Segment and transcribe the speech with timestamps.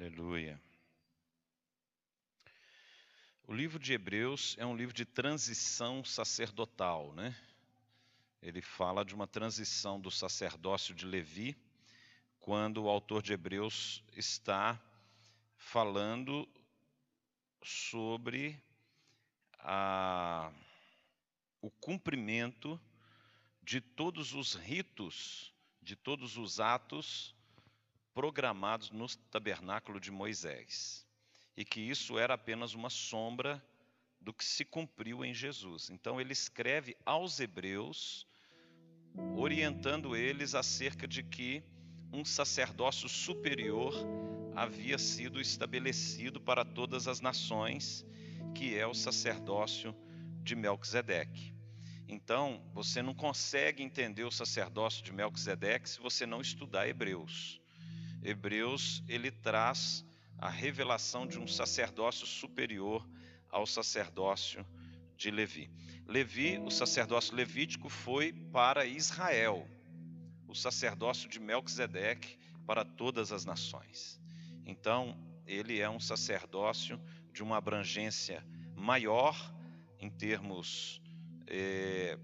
[0.00, 0.58] Aleluia.
[3.46, 7.36] O livro de Hebreus é um livro de transição sacerdotal, né?
[8.40, 11.54] Ele fala de uma transição do sacerdócio de Levi,
[12.38, 14.80] quando o autor de Hebreus está
[15.58, 16.48] falando
[17.62, 18.58] sobre
[19.58, 20.50] a,
[21.60, 22.80] o cumprimento
[23.62, 27.38] de todos os ritos, de todos os atos
[28.14, 31.06] programados no tabernáculo de Moisés.
[31.56, 33.62] E que isso era apenas uma sombra
[34.20, 35.90] do que se cumpriu em Jesus.
[35.90, 38.26] Então ele escreve aos hebreus,
[39.36, 41.62] orientando eles acerca de que
[42.12, 43.94] um sacerdócio superior
[44.54, 48.04] havia sido estabelecido para todas as nações,
[48.54, 49.94] que é o sacerdócio
[50.42, 51.54] de Melquisedeque.
[52.08, 57.59] Então, você não consegue entender o sacerdócio de Melquisedeque se você não estudar Hebreus.
[58.22, 60.04] Hebreus, ele traz
[60.38, 63.06] a revelação de um sacerdócio superior
[63.50, 64.64] ao sacerdócio
[65.16, 65.70] de Levi.
[66.06, 69.68] Levi, o sacerdócio levítico foi para Israel,
[70.48, 74.20] o sacerdócio de Melquisedeque para todas as nações.
[74.64, 75.16] Então,
[75.46, 77.00] ele é um sacerdócio
[77.32, 78.44] de uma abrangência
[78.74, 79.36] maior
[79.98, 81.02] em termos
[81.46, 82.18] é,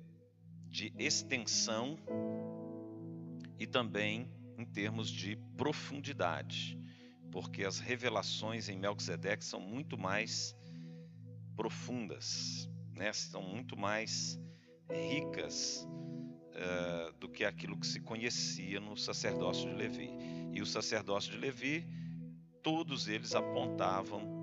[0.68, 1.98] de extensão
[3.58, 6.78] e também em termos de profundidade,
[7.30, 10.56] porque as revelações em Melquisedeque são muito mais
[11.56, 13.12] profundas, né?
[13.12, 14.38] são muito mais
[14.90, 15.86] ricas
[16.56, 20.10] uh, do que aquilo que se conhecia no sacerdócio de Levi.
[20.52, 21.86] E o sacerdócio de Levi,
[22.62, 24.36] todos eles apontavam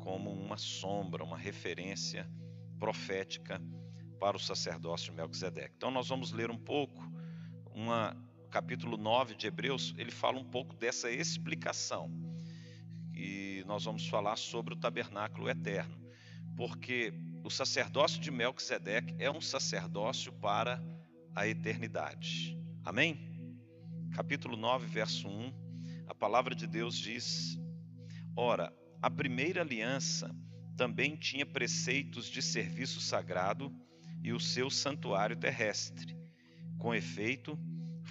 [0.00, 2.30] como uma sombra, uma referência
[2.78, 3.60] profética
[4.18, 5.74] para o sacerdócio de Melquisedeque.
[5.76, 7.02] Então nós vamos ler um pouco
[7.74, 8.16] uma
[8.50, 12.10] capítulo 9 de Hebreus, ele fala um pouco dessa explicação.
[13.14, 15.98] E nós vamos falar sobre o tabernáculo eterno,
[16.56, 17.12] porque
[17.44, 20.82] o sacerdócio de Melquisedeque é um sacerdócio para
[21.34, 22.58] a eternidade.
[22.84, 23.28] Amém?
[24.12, 25.52] Capítulo 9, verso 1,
[26.06, 27.58] a palavra de Deus diz:
[28.34, 28.72] Ora,
[29.02, 30.34] a primeira aliança
[30.76, 33.70] também tinha preceitos de serviço sagrado
[34.22, 36.16] e o seu santuário terrestre.
[36.78, 37.58] Com efeito,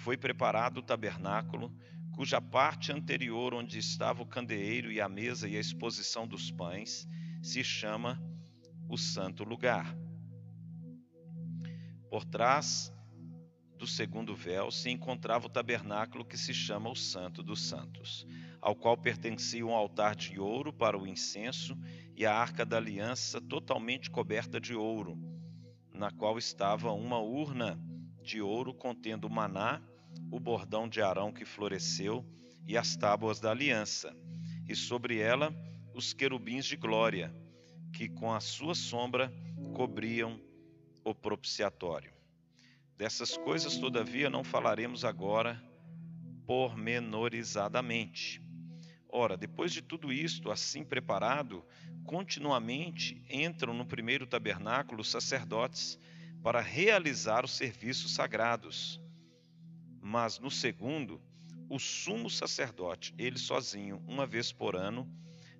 [0.08, 1.70] foi preparado o tabernáculo,
[2.12, 7.06] cuja parte anterior, onde estava o candeeiro e a mesa e a exposição dos pães,
[7.42, 8.18] se chama
[8.88, 9.94] o Santo Lugar.
[12.08, 12.90] Por trás
[13.76, 18.26] do segundo véu se encontrava o tabernáculo que se chama o Santo dos Santos,
[18.62, 21.76] ao qual pertencia um altar de ouro para o incenso
[22.16, 25.18] e a arca da aliança totalmente coberta de ouro,
[25.92, 27.78] na qual estava uma urna
[28.22, 29.82] de ouro contendo maná,
[30.30, 32.24] o bordão de Arão que floresceu
[32.66, 34.14] e as tábuas da aliança,
[34.68, 35.54] e sobre ela
[35.94, 37.34] os querubins de glória,
[37.92, 39.32] que com a sua sombra
[39.74, 40.40] cobriam
[41.04, 42.12] o propiciatório.
[42.96, 45.62] Dessas coisas, todavia, não falaremos agora
[46.46, 48.42] pormenorizadamente.
[49.08, 51.64] Ora, depois de tudo isto, assim preparado,
[52.04, 55.98] continuamente entram no primeiro tabernáculo os sacerdotes
[56.42, 59.00] para realizar os serviços sagrados.
[60.10, 61.20] Mas no segundo,
[61.68, 65.06] o sumo sacerdote, ele sozinho, uma vez por ano,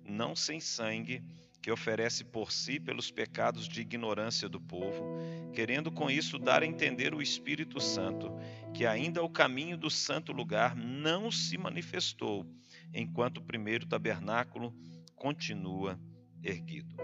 [0.03, 1.23] não sem sangue,
[1.61, 5.05] que oferece por si pelos pecados de ignorância do povo,
[5.53, 8.31] querendo com isso dar a entender o Espírito Santo,
[8.73, 12.43] que ainda o caminho do santo lugar não se manifestou,
[12.91, 14.73] enquanto o primeiro tabernáculo
[15.15, 15.99] continua
[16.43, 16.95] erguido.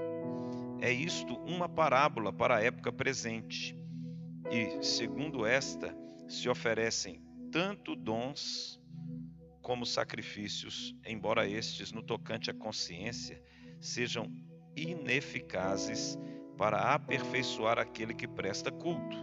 [0.82, 3.78] É isto uma parábola para a época presente.
[4.50, 5.96] E, segundo esta,
[6.28, 7.24] se oferecem
[7.56, 8.78] tanto dons
[9.62, 13.42] como sacrifícios, embora estes, no tocante à consciência,
[13.80, 14.30] sejam
[14.76, 16.18] ineficazes
[16.58, 19.16] para aperfeiçoar aquele que presta culto,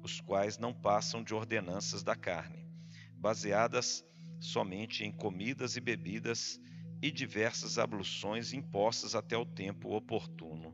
[0.00, 2.70] os quais não passam de ordenanças da carne,
[3.16, 4.04] baseadas
[4.38, 6.60] somente em comidas e bebidas
[7.02, 10.72] e diversas abluções impostas até o tempo oportuno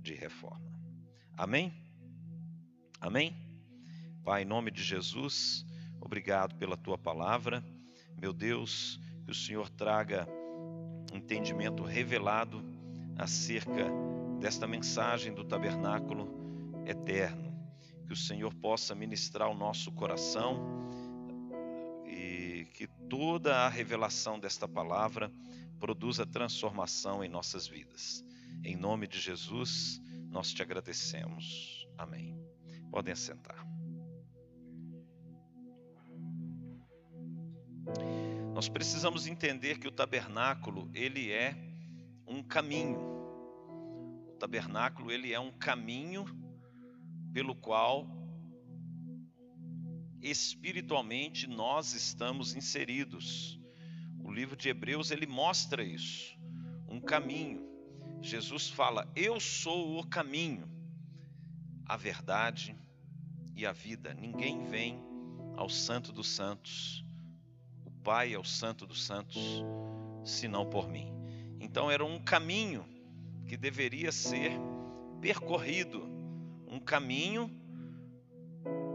[0.00, 0.72] de reforma.
[1.36, 1.74] Amém?
[3.00, 3.34] Amém?
[4.22, 5.66] Pai, em nome de Jesus,
[6.00, 7.64] obrigado pela tua palavra.
[8.16, 10.26] Meu Deus, que o Senhor traga
[11.12, 12.62] entendimento revelado
[13.16, 13.90] acerca
[14.38, 16.28] desta mensagem do tabernáculo
[16.86, 17.50] eterno.
[18.06, 20.58] Que o Senhor possa ministrar o nosso coração
[22.06, 25.30] e que toda a revelação desta palavra
[25.78, 28.24] produza transformação em nossas vidas.
[28.64, 31.88] Em nome de Jesus, nós te agradecemos.
[31.96, 32.36] Amém.
[32.90, 33.79] Podem assentar.
[38.54, 41.56] Nós precisamos entender que o tabernáculo, ele é
[42.26, 42.98] um caminho.
[44.28, 46.24] O tabernáculo, ele é um caminho
[47.32, 48.06] pelo qual
[50.20, 53.58] espiritualmente nós estamos inseridos.
[54.22, 56.36] O livro de Hebreus ele mostra isso,
[56.88, 57.68] um caminho.
[58.20, 60.68] Jesus fala: "Eu sou o caminho,
[61.86, 62.76] a verdade
[63.56, 64.14] e a vida.
[64.14, 65.00] Ninguém vem
[65.56, 67.04] ao Santo dos Santos,
[68.00, 69.62] o Pai é Santo dos Santos,
[70.24, 71.12] senão por mim."
[71.60, 72.82] Então era um caminho
[73.46, 74.52] que deveria ser
[75.20, 76.08] percorrido,
[76.66, 77.54] um caminho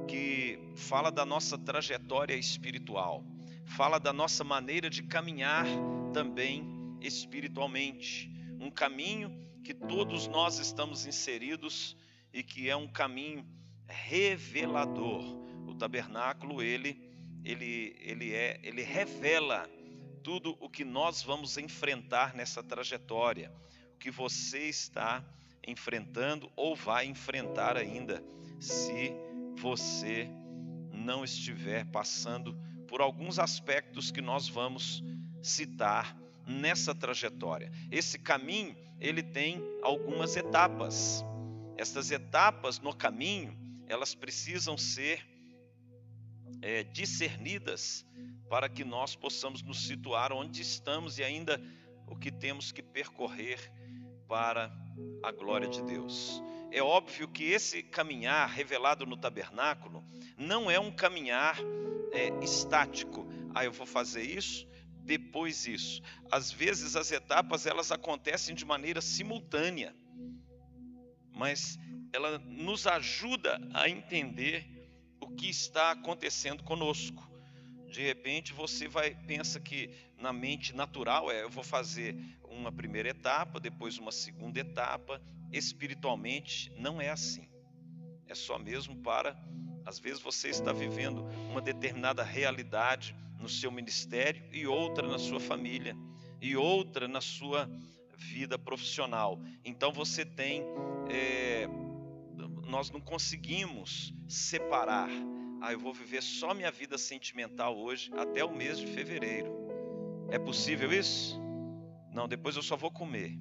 [0.08, 3.24] que fala da nossa trajetória espiritual,
[3.66, 5.68] fala da nossa maneira de caminhar
[6.12, 8.32] também espiritualmente.
[8.60, 9.30] Um caminho
[9.64, 11.96] que todos nós estamos inseridos
[12.34, 13.46] e que é um caminho
[13.88, 15.24] revelador.
[15.68, 17.05] O tabernáculo, ele
[17.46, 19.70] ele ele é, ele revela
[20.24, 23.52] tudo o que nós vamos enfrentar nessa trajetória,
[23.94, 25.24] o que você está
[25.66, 28.24] enfrentando ou vai enfrentar ainda,
[28.60, 29.14] se
[29.56, 30.28] você
[30.92, 32.58] não estiver passando
[32.88, 35.04] por alguns aspectos que nós vamos
[35.42, 37.72] citar nessa trajetória.
[37.92, 41.24] Esse caminho, ele tem algumas etapas.
[41.78, 43.58] Estas etapas no caminho,
[43.88, 45.35] elas precisam ser
[46.62, 48.06] é, discernidas
[48.50, 51.62] para que nós possamos nos situar onde estamos e ainda
[52.08, 53.72] o que temos que percorrer
[54.28, 54.72] para
[55.24, 56.42] a glória de Deus
[56.76, 60.04] é óbvio que esse caminhar revelado no tabernáculo
[60.38, 61.58] não é um caminhar
[62.12, 63.26] é, estático.
[63.54, 64.68] Ah, eu vou fazer isso,
[65.00, 66.02] depois isso.
[66.30, 69.96] Às vezes as etapas elas acontecem de maneira simultânea,
[71.32, 71.80] mas
[72.12, 74.68] ela nos ajuda a entender
[75.36, 77.30] que está acontecendo conosco.
[77.90, 83.10] De repente você vai pensa que na mente natural é eu vou fazer uma primeira
[83.10, 85.22] etapa, depois uma segunda etapa,
[85.52, 87.48] espiritualmente não é assim.
[88.28, 89.38] É só mesmo para,
[89.86, 95.40] às vezes você está vivendo uma determinada realidade no seu ministério e outra na sua
[95.40, 95.96] família
[96.42, 97.70] e outra na sua
[98.18, 99.40] vida profissional.
[99.64, 100.64] Então você tem,
[101.10, 101.68] é,
[102.66, 105.10] nós não conseguimos separar.
[105.62, 109.54] Ah, eu vou viver só minha vida sentimental hoje até o mês de fevereiro.
[110.30, 111.40] É possível isso?
[112.12, 113.38] Não, depois eu só vou comer.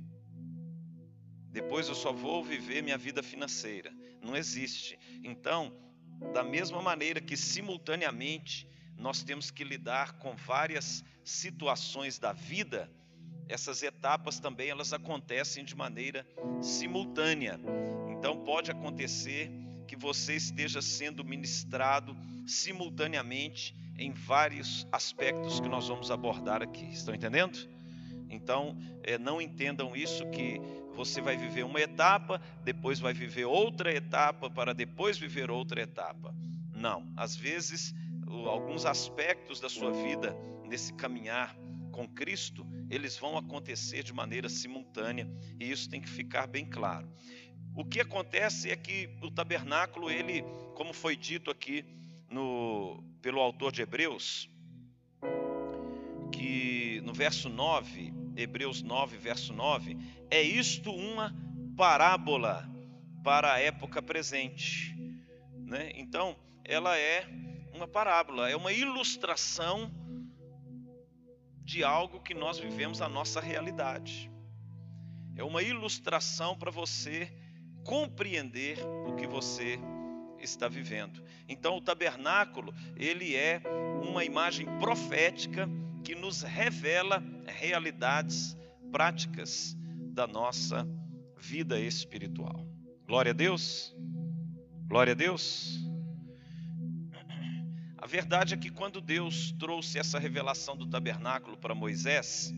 [1.50, 3.92] Depois eu só vou viver minha vida financeira.
[4.20, 4.98] Não existe.
[5.22, 5.72] Então,
[6.32, 12.90] da mesma maneira que simultaneamente nós temos que lidar com várias situações da vida,
[13.48, 16.26] essas etapas também elas acontecem de maneira
[16.60, 17.60] simultânea.
[18.24, 19.50] Então pode acontecer
[19.86, 22.16] que você esteja sendo ministrado
[22.46, 26.86] simultaneamente em vários aspectos que nós vamos abordar aqui.
[26.86, 27.68] Estão entendendo?
[28.30, 30.58] Então, é, não entendam isso que
[30.94, 36.34] você vai viver uma etapa, depois vai viver outra etapa, para depois viver outra etapa.
[36.74, 37.94] Não, às vezes,
[38.46, 40.34] alguns aspectos da sua vida
[40.64, 41.54] nesse caminhar
[41.92, 45.30] com Cristo, eles vão acontecer de maneira simultânea,
[45.60, 47.06] e isso tem que ficar bem claro.
[47.76, 50.44] O que acontece é que o tabernáculo, ele,
[50.76, 51.84] como foi dito aqui
[52.30, 54.48] no, pelo autor de Hebreus,
[56.30, 59.96] que no verso 9, Hebreus 9, verso 9,
[60.30, 61.34] é isto uma
[61.76, 62.64] parábola
[63.24, 64.94] para a época presente.
[65.52, 65.90] Né?
[65.96, 67.26] Então, ela é
[67.72, 69.90] uma parábola, é uma ilustração
[71.64, 74.30] de algo que nós vivemos a nossa realidade.
[75.34, 77.32] É uma ilustração para você
[77.84, 79.78] compreender o que você
[80.40, 81.22] está vivendo.
[81.48, 83.62] Então o tabernáculo, ele é
[84.02, 85.68] uma imagem profética
[86.02, 88.56] que nos revela realidades
[88.90, 89.76] práticas
[90.12, 90.86] da nossa
[91.38, 92.66] vida espiritual.
[93.06, 93.94] Glória a Deus.
[94.86, 95.80] Glória a Deus.
[97.98, 102.52] A verdade é que quando Deus trouxe essa revelação do tabernáculo para Moisés,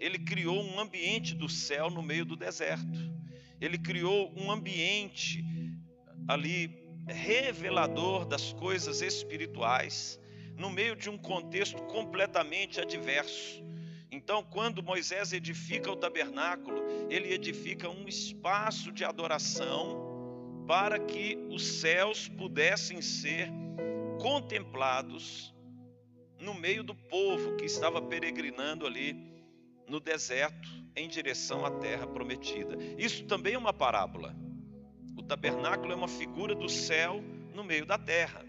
[0.00, 3.17] ele criou um ambiente do céu no meio do deserto.
[3.60, 5.44] Ele criou um ambiente
[6.26, 10.20] ali revelador das coisas espirituais
[10.56, 13.62] no meio de um contexto completamente adverso.
[14.10, 21.80] Então, quando Moisés edifica o tabernáculo, ele edifica um espaço de adoração para que os
[21.80, 23.48] céus pudessem ser
[24.20, 25.54] contemplados
[26.40, 29.16] no meio do povo que estava peregrinando ali
[29.88, 32.76] no deserto em direção à terra prometida.
[32.96, 34.34] Isso também é uma parábola.
[35.16, 37.22] O tabernáculo é uma figura do céu
[37.54, 38.44] no meio da terra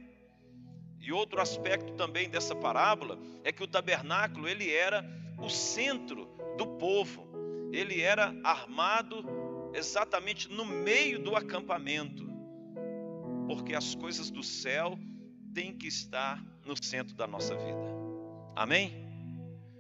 [0.99, 5.03] E outro aspecto também dessa parábola é que o tabernáculo ele era
[5.39, 6.27] o centro
[6.57, 7.27] do povo.
[7.71, 9.25] Ele era armado
[9.73, 12.29] exatamente no meio do acampamento.
[13.47, 14.99] Porque as coisas do céu
[15.53, 17.99] têm que estar no centro da nossa vida.
[18.55, 19.08] Amém?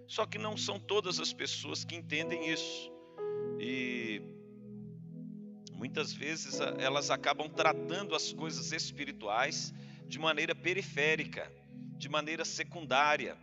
[0.09, 2.91] Só que não são todas as pessoas que entendem isso.
[3.59, 4.23] E
[5.75, 9.71] muitas vezes elas acabam tratando as coisas espirituais
[10.07, 11.51] de maneira periférica,
[11.95, 13.37] de maneira secundária.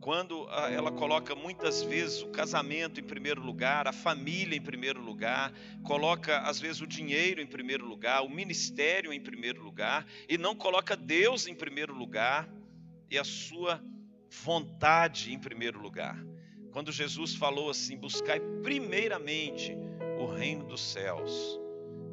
[0.00, 5.02] Quando ah, ela coloca muitas vezes o casamento em primeiro lugar, a família em primeiro
[5.02, 5.52] lugar,
[5.84, 10.54] coloca às vezes o dinheiro em primeiro lugar, o ministério em primeiro lugar, e não
[10.54, 12.48] coloca Deus em primeiro lugar
[13.10, 13.82] e a sua
[14.30, 16.18] vontade em primeiro lugar.
[16.72, 19.76] Quando Jesus falou assim: buscai primeiramente
[20.18, 21.58] o reino dos céus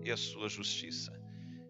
[0.03, 1.15] e a sua justiça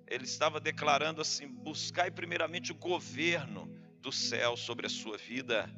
[0.08, 3.70] ele estava declarando assim: buscai primeiramente o governo
[4.02, 5.70] do céu sobre a sua vida,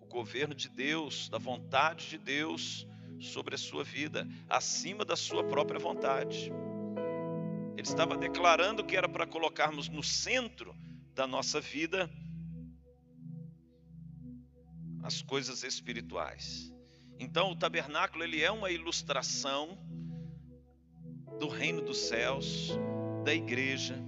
[0.00, 2.86] o governo de Deus, da vontade de Deus
[3.20, 6.50] sobre a sua vida, acima da sua própria vontade.
[7.76, 10.74] Ele estava declarando que era para colocarmos no centro
[11.14, 12.10] da nossa vida
[15.02, 16.72] as coisas espirituais.
[17.18, 19.78] Então, o tabernáculo ele é uma ilustração
[21.38, 22.70] do reino dos céus,
[23.24, 23.98] da igreja,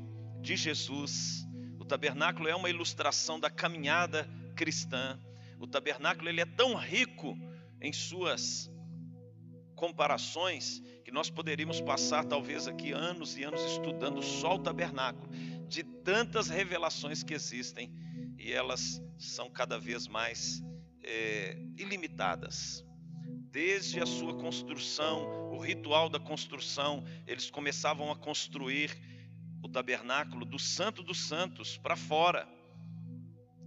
[0.41, 1.47] de Jesus.
[1.79, 5.19] O tabernáculo é uma ilustração da caminhada cristã.
[5.59, 7.37] O tabernáculo ele é tão rico
[7.81, 8.71] em suas
[9.75, 15.29] comparações que nós poderíamos passar talvez aqui anos e anos estudando só o tabernáculo,
[15.67, 17.93] de tantas revelações que existem
[18.39, 20.63] e elas são cada vez mais
[21.03, 22.85] é, ilimitadas.
[23.51, 28.91] Desde a sua construção, o ritual da construção, eles começavam a construir
[29.63, 32.49] o tabernáculo do Santo dos Santos para fora.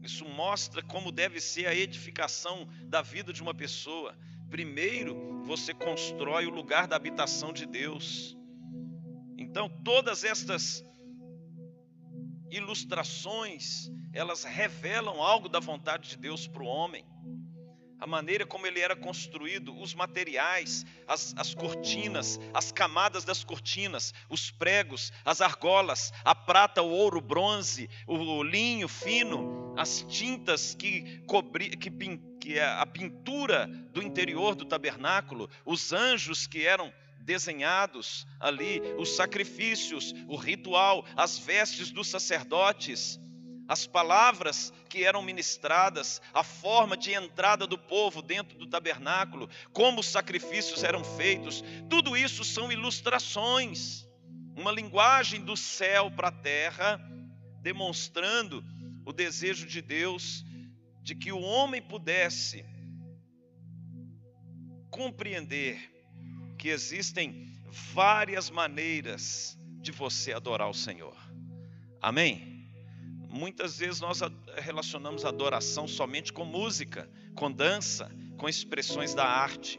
[0.01, 4.15] Isso mostra como deve ser a edificação da vida de uma pessoa.
[4.49, 8.37] Primeiro, você constrói o lugar da habitação de Deus.
[9.37, 10.83] Então, todas estas
[12.51, 17.05] ilustrações, elas revelam algo da vontade de Deus para o homem.
[17.99, 24.13] A maneira como ele era construído, os materiais, as, as, cortinas, as camadas das cortinas,
[24.29, 30.75] os pregos, as argolas, a prata, o ouro, o bronze, o linho fino, as tintas
[30.75, 31.89] que cobri, que,
[32.39, 39.15] que é a pintura do interior do tabernáculo, os anjos que eram desenhados ali, os
[39.15, 43.19] sacrifícios, o ritual, as vestes dos sacerdotes
[43.67, 49.99] as palavras que eram ministradas, a forma de entrada do povo dentro do tabernáculo, como
[49.99, 54.07] os sacrifícios eram feitos, tudo isso são ilustrações,
[54.55, 56.99] uma linguagem do céu para a terra,
[57.61, 58.63] demonstrando
[59.05, 60.45] o desejo de Deus
[61.01, 62.65] de que o homem pudesse
[64.89, 65.91] compreender
[66.57, 67.53] que existem
[67.93, 71.15] várias maneiras de você adorar o Senhor.
[72.01, 72.54] Amém?
[73.35, 74.21] Muitas vezes nós
[74.55, 79.77] relacionamos adoração somente com música, com dança, com expressões da arte.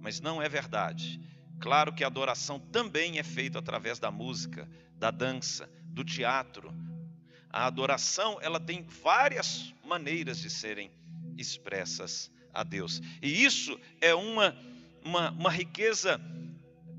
[0.00, 1.20] Mas não é verdade.
[1.58, 6.72] Claro que a adoração também é feita através da música, da dança, do teatro.
[7.50, 10.92] A adoração, ela tem várias maneiras de serem
[11.36, 13.02] expressas a Deus.
[13.20, 14.56] E isso é uma,
[15.04, 16.20] uma, uma riqueza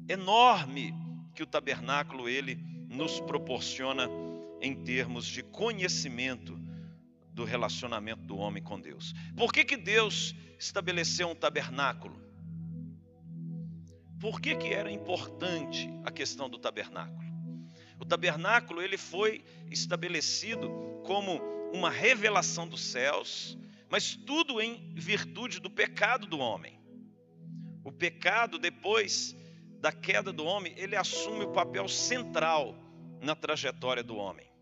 [0.10, 0.94] enorme
[1.34, 2.56] que o tabernáculo ele
[2.90, 4.10] nos proporciona
[4.66, 6.60] em termos de conhecimento
[7.32, 9.14] do relacionamento do homem com Deus.
[9.38, 12.20] Por que, que Deus estabeleceu um tabernáculo?
[14.20, 17.24] Por que, que era importante a questão do tabernáculo?
[18.00, 20.68] O tabernáculo ele foi estabelecido
[21.06, 21.40] como
[21.72, 23.56] uma revelação dos céus,
[23.88, 26.80] mas tudo em virtude do pecado do homem.
[27.84, 29.36] O pecado, depois
[29.80, 32.76] da queda do homem, ele assume o papel central
[33.22, 34.55] na trajetória do homem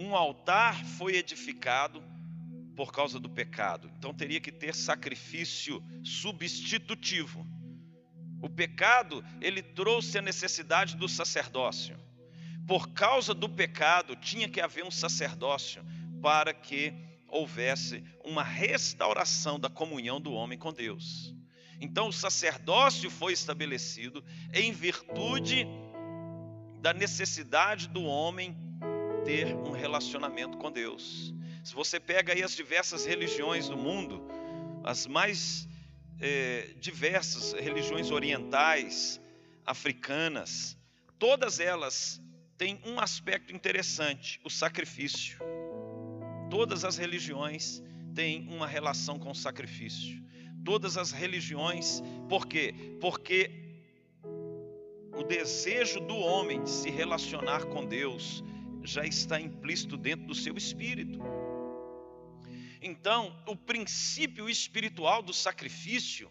[0.00, 2.02] um altar foi edificado
[2.74, 3.90] por causa do pecado.
[3.98, 7.46] Então teria que ter sacrifício substitutivo.
[8.40, 12.00] O pecado, ele trouxe a necessidade do sacerdócio.
[12.66, 15.84] Por causa do pecado, tinha que haver um sacerdócio
[16.22, 16.94] para que
[17.28, 21.34] houvesse uma restauração da comunhão do homem com Deus.
[21.78, 25.66] Então o sacerdócio foi estabelecido em virtude
[26.80, 28.69] da necessidade do homem
[29.24, 31.34] ter um relacionamento com Deus.
[31.64, 34.22] Se você pega aí as diversas religiões do mundo,
[34.82, 35.68] as mais
[36.20, 39.20] é, diversas religiões orientais,
[39.64, 40.76] africanas,
[41.18, 42.20] todas elas
[42.56, 45.38] tem um aspecto interessante: o sacrifício.
[46.50, 47.82] Todas as religiões
[48.14, 50.22] têm uma relação com o sacrifício.
[50.64, 52.74] Todas as religiões, por quê?
[53.00, 53.50] Porque
[55.16, 58.44] o desejo do homem de se relacionar com Deus
[58.84, 61.18] já está implícito dentro do seu espírito.
[62.82, 66.30] Então, o princípio espiritual do sacrifício,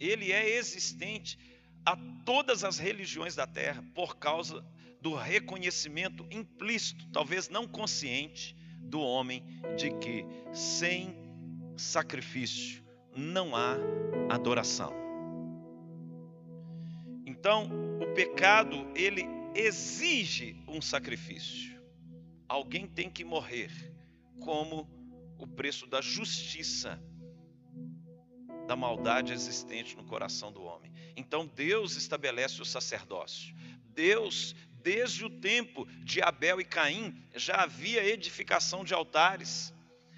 [0.00, 1.38] ele é existente
[1.84, 4.64] a todas as religiões da terra por causa
[5.00, 9.44] do reconhecimento implícito, talvez não consciente, do homem
[9.76, 11.16] de que sem
[11.76, 12.82] sacrifício
[13.16, 13.76] não há
[14.28, 14.92] adoração.
[17.26, 21.80] Então, o pecado, ele exige um sacrifício.
[22.48, 23.70] Alguém tem que morrer
[24.40, 24.88] como
[25.38, 27.02] o preço da justiça
[28.66, 30.92] da maldade existente no coração do homem.
[31.16, 33.54] Então Deus estabelece o sacerdócio.
[33.94, 39.72] Deus Desde o tempo de Abel e Caim já havia edificação de altares.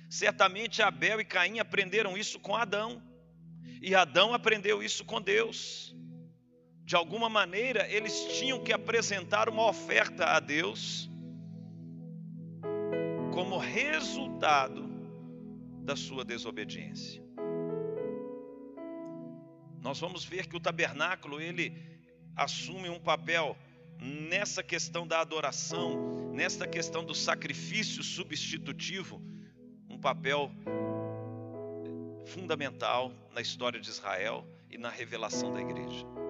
[0.09, 3.03] Certamente Abel e Caim aprenderam isso com Adão.
[3.83, 5.95] E Adão aprendeu isso com Deus.
[6.85, 11.11] De alguma maneira, eles tinham que apresentar uma oferta a Deus
[13.33, 14.85] como resultado
[15.83, 17.25] da sua desobediência.
[19.81, 21.75] Nós vamos ver que o tabernáculo ele
[22.37, 23.57] assume um papel
[24.01, 29.23] nessa questão da adoração, nessa questão do sacrifício substitutivo,
[29.89, 30.51] um papel
[32.27, 36.24] fundamental na história de Israel e na revelação da igreja.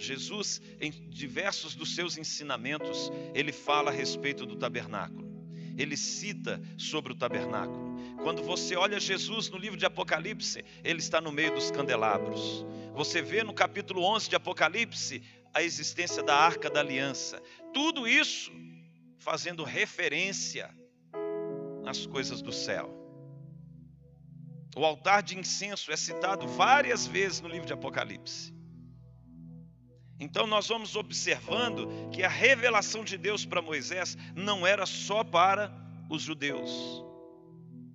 [0.00, 5.28] Jesus, em diversos dos seus ensinamentos, ele fala a respeito do tabernáculo.
[5.76, 7.96] Ele cita sobre o tabernáculo.
[8.22, 12.64] Quando você olha Jesus no livro de Apocalipse, ele está no meio dos candelabros.
[12.94, 15.22] Você vê no capítulo 11 de Apocalipse
[15.54, 17.42] a existência da arca da aliança.
[17.72, 18.52] Tudo isso
[19.18, 20.74] fazendo referência
[21.86, 22.96] às coisas do céu.
[24.76, 28.59] O altar de incenso é citado várias vezes no livro de Apocalipse.
[30.20, 35.72] Então nós vamos observando que a revelação de Deus para Moisés não era só para
[36.08, 36.70] os judeus,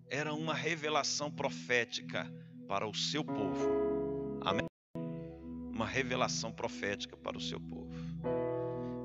[0.09, 2.29] era uma revelação profética
[2.67, 4.41] para o seu povo.
[4.43, 4.65] Amém
[5.75, 7.91] uma revelação profética para o seu povo.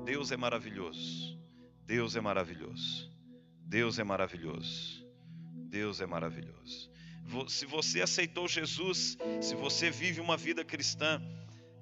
[0.05, 1.37] Deus é maravilhoso.
[1.85, 3.11] Deus é maravilhoso.
[3.59, 5.05] Deus é maravilhoso.
[5.69, 6.89] Deus é maravilhoso.
[7.49, 11.21] Se você aceitou Jesus, se você vive uma vida cristã,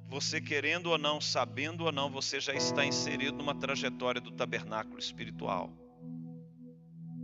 [0.10, 4.98] você querendo ou não, sabendo ou não, você já está inserido numa trajetória do tabernáculo
[4.98, 5.72] espiritual,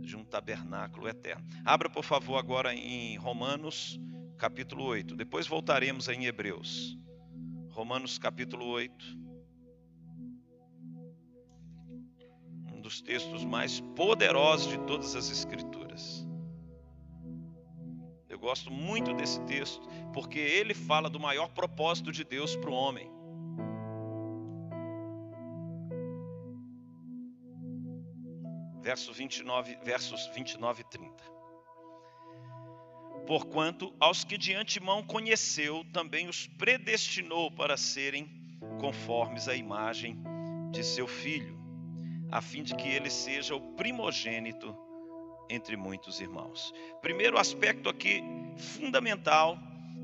[0.00, 1.44] de um tabernáculo eterno.
[1.64, 3.98] Abra, por favor, agora em Romanos,
[4.38, 5.16] capítulo 8.
[5.16, 6.96] Depois voltaremos em Hebreus.
[7.70, 9.18] Romanos capítulo 8.
[12.72, 15.75] Um dos textos mais poderosos de todas as Escrituras.
[18.46, 23.10] Gosto muito desse texto, porque ele fala do maior propósito de Deus para o homem.
[28.80, 31.36] Verso 29, versos 29 e 30
[33.26, 38.30] porquanto aos que de antemão conheceu, também os predestinou para serem
[38.78, 40.16] conformes à imagem
[40.70, 41.58] de seu filho,
[42.30, 44.85] a fim de que ele seja o primogênito
[45.48, 46.72] entre muitos irmãos.
[47.00, 48.22] Primeiro aspecto aqui
[48.56, 49.58] fundamental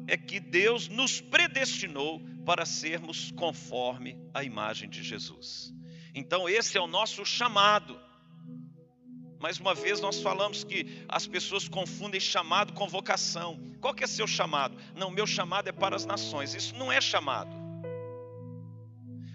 [0.07, 5.73] é que Deus nos predestinou para sermos conforme à imagem de Jesus.
[6.15, 7.99] Então esse é o nosso chamado
[9.43, 13.59] mais uma vez nós falamos que as pessoas confundem chamado com vocação.
[13.81, 14.77] Qual que é seu chamado?
[14.95, 16.55] Não, meu chamado é para as nações.
[16.55, 17.51] Isso não é chamado.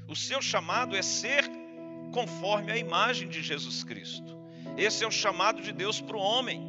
[0.08, 1.43] O seu chamado é ser
[2.13, 4.37] conforme a imagem de Jesus Cristo.
[4.78, 6.62] Esse é o chamado de Deus para o homem.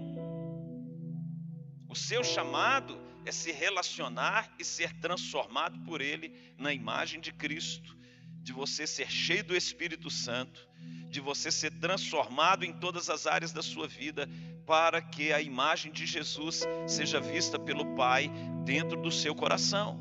[1.87, 7.95] O seu chamado é se relacionar e ser transformado por Ele na imagem de Cristo,
[8.43, 10.67] de você ser cheio do Espírito Santo,
[11.11, 14.27] de você ser transformado em todas as áreas da sua vida,
[14.65, 18.31] para que a imagem de Jesus seja vista pelo Pai
[18.65, 20.01] dentro do seu coração.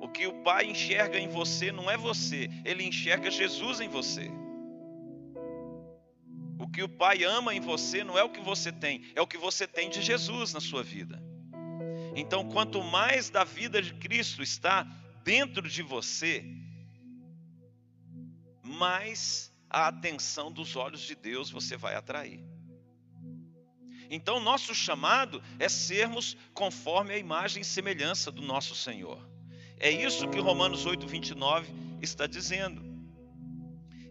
[0.00, 4.30] O que o Pai enxerga em você não é você, ele enxerga Jesus em você.
[6.68, 9.26] O que o Pai ama em você não é o que você tem, é o
[9.26, 11.20] que você tem de Jesus na sua vida.
[12.14, 14.86] Então, quanto mais da vida de Cristo está
[15.24, 16.44] dentro de você,
[18.62, 22.44] mais a atenção dos olhos de Deus você vai atrair.
[24.10, 29.26] Então, nosso chamado é sermos conforme a imagem e semelhança do nosso Senhor.
[29.78, 32.86] É isso que Romanos 8, 29 está dizendo.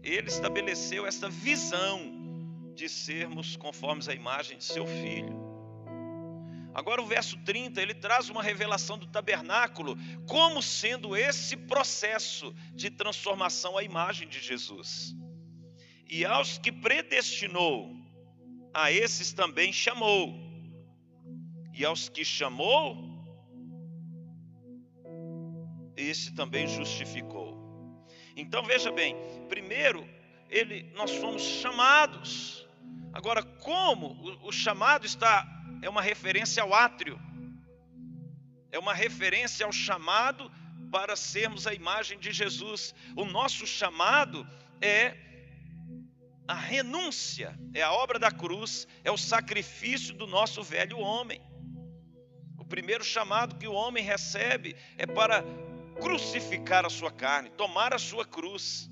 [0.02, 2.17] ele estabeleceu essa visão
[2.78, 5.36] de sermos conformes à imagem de seu filho.
[6.72, 9.96] Agora o verso 30, ele traz uma revelação do tabernáculo
[10.28, 15.12] como sendo esse processo de transformação à imagem de Jesus.
[16.08, 17.96] E aos que predestinou,
[18.72, 20.38] a esses também chamou.
[21.74, 22.96] E aos que chamou,
[25.96, 27.58] esse também justificou.
[28.36, 29.16] Então veja bem,
[29.48, 30.08] primeiro
[30.48, 32.67] ele nós somos chamados.
[33.12, 35.46] Agora como o, o chamado está
[35.82, 37.20] é uma referência ao átrio,
[38.70, 40.50] é uma referência ao chamado
[40.90, 42.94] para sermos a imagem de Jesus.
[43.16, 44.46] O nosso chamado
[44.80, 45.16] é
[46.46, 51.40] a renúncia, é a obra da cruz, é o sacrifício do nosso velho homem.
[52.58, 55.44] O primeiro chamado que o homem recebe é para
[56.00, 58.90] crucificar a sua carne, tomar a sua cruz.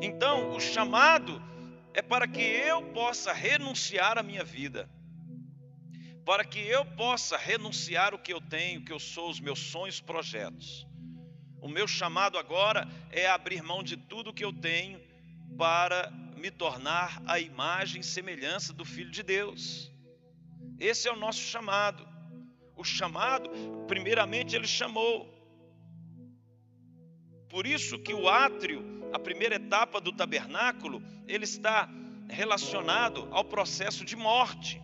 [0.00, 1.42] Então, o chamado
[1.92, 4.88] é para que eu possa renunciar à minha vida
[6.30, 9.58] para que eu possa renunciar o que eu tenho, o que eu sou, os meus
[9.58, 10.86] sonhos, projetos.
[11.60, 15.00] O meu chamado agora é abrir mão de tudo que eu tenho
[15.58, 19.92] para me tornar a imagem e semelhança do Filho de Deus.
[20.78, 22.08] Esse é o nosso chamado.
[22.76, 23.50] O chamado,
[23.86, 25.28] primeiramente, ele chamou.
[27.48, 31.88] Por isso que o átrio, a primeira etapa do tabernáculo, ele está
[32.28, 34.80] relacionado ao processo de morte.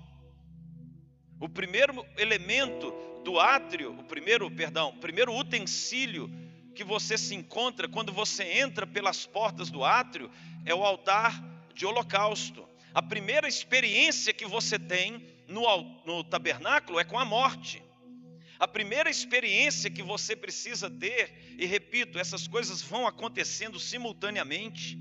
[1.39, 2.93] O primeiro elemento
[3.25, 6.31] do átrio, o primeiro, perdão, o primeiro utensílio
[6.75, 10.31] que você se encontra quando você entra pelas portas do átrio
[10.65, 11.43] é o altar
[11.75, 12.67] de holocausto.
[12.93, 15.63] A primeira experiência que você tem no,
[16.05, 17.83] no tabernáculo é com a morte.
[18.59, 24.99] A primeira experiência que você precisa ter, e repito, essas coisas vão acontecendo simultaneamente,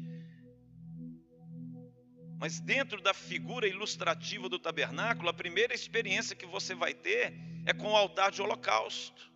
[2.37, 7.33] mas dentro da figura ilustrativa do tabernáculo, a primeira experiência que você vai ter
[7.65, 9.31] é com o altar de holocausto,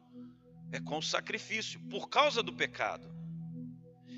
[0.72, 3.10] é com o sacrifício, por causa do pecado.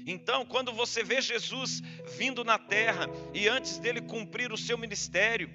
[0.05, 1.81] Então, quando você vê Jesus
[2.17, 5.49] vindo na terra e antes dele cumprir o seu ministério,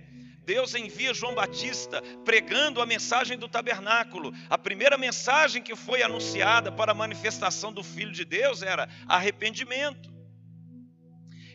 [0.46, 4.32] Deus envia João Batista pregando a mensagem do tabernáculo.
[4.48, 10.14] A primeira mensagem que foi anunciada para a manifestação do Filho de Deus era arrependimento.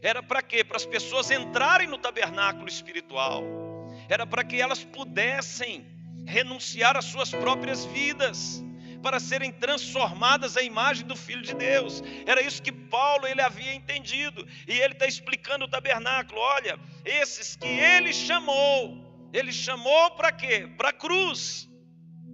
[0.01, 0.61] Era para quê?
[0.61, 3.43] Para as pessoas entrarem no tabernáculo espiritual.
[4.09, 5.85] Era para que elas pudessem
[6.25, 8.61] renunciar às suas próprias vidas
[9.01, 12.01] para serem transformadas à imagem do Filho de Deus.
[12.25, 14.47] Era isso que Paulo ele havia entendido.
[14.67, 16.39] E ele está explicando o tabernáculo.
[16.39, 20.69] Olha, esses que ele chamou, ele chamou para quê?
[20.77, 21.69] Para a cruz.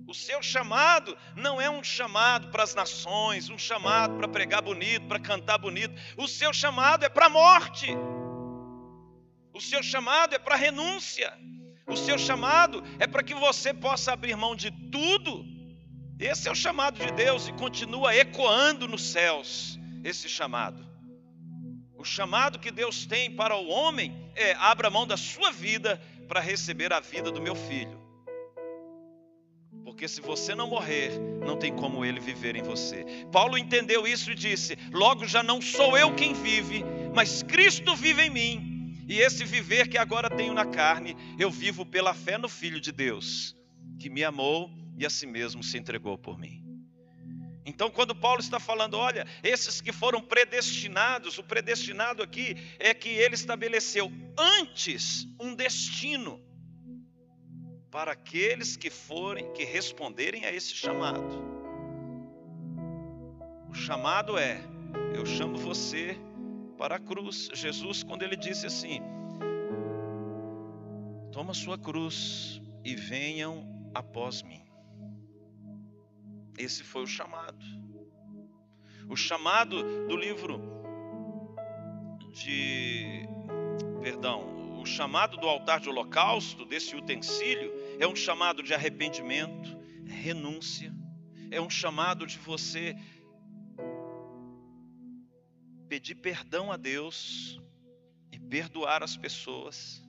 [0.07, 5.05] O seu chamado não é um chamado para as nações, um chamado para pregar bonito,
[5.05, 5.93] para cantar bonito.
[6.15, 7.87] O seu chamado é para a morte.
[9.53, 11.33] O seu chamado é para a renúncia.
[11.85, 15.56] O seu chamado é para que você possa abrir mão de tudo.
[16.19, 20.83] Esse é o chamado de Deus e continua ecoando nos céus esse chamado.
[21.95, 26.39] O chamado que Deus tem para o homem é: abra mão da sua vida para
[26.39, 28.01] receber a vida do meu filho.
[29.83, 31.11] Porque se você não morrer,
[31.45, 33.05] não tem como ele viver em você.
[33.31, 38.23] Paulo entendeu isso e disse: Logo já não sou eu quem vive, mas Cristo vive
[38.23, 39.05] em mim.
[39.07, 42.91] E esse viver que agora tenho na carne, eu vivo pela fé no Filho de
[42.91, 43.55] Deus,
[43.99, 46.63] que me amou e a si mesmo se entregou por mim.
[47.65, 53.09] Então, quando Paulo está falando, olha, esses que foram predestinados, o predestinado aqui é que
[53.09, 56.41] ele estabeleceu antes um destino
[57.91, 61.43] para aqueles que forem, que responderem a esse chamado.
[63.69, 64.61] O chamado é:
[65.13, 66.17] eu chamo você
[66.77, 67.49] para a cruz.
[67.53, 69.01] Jesus, quando ele disse assim:
[71.31, 74.66] Toma sua cruz e venham após mim.
[76.57, 77.63] Esse foi o chamado.
[79.07, 80.59] O chamado do livro
[82.31, 83.27] de
[84.01, 90.93] perdão, o chamado do altar de holocausto, desse utensílio, é um chamado de arrependimento, renúncia,
[91.51, 92.95] é um chamado de você
[95.87, 97.61] pedir perdão a Deus
[98.31, 100.03] e perdoar as pessoas.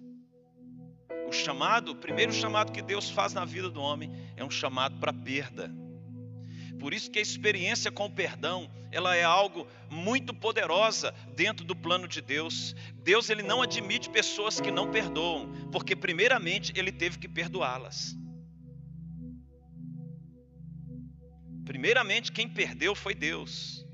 [1.28, 4.98] O chamado, o primeiro chamado que Deus faz na vida do homem é um chamado
[4.98, 5.70] para perda.
[6.78, 11.74] Por isso que a experiência com o perdão, ela é algo muito poderosa dentro do
[11.74, 12.74] plano de Deus.
[13.02, 18.16] Deus ele não admite pessoas que não perdoam, porque primeiramente ele teve que perdoá-las.
[21.64, 23.84] Primeiramente quem perdeu foi Deus.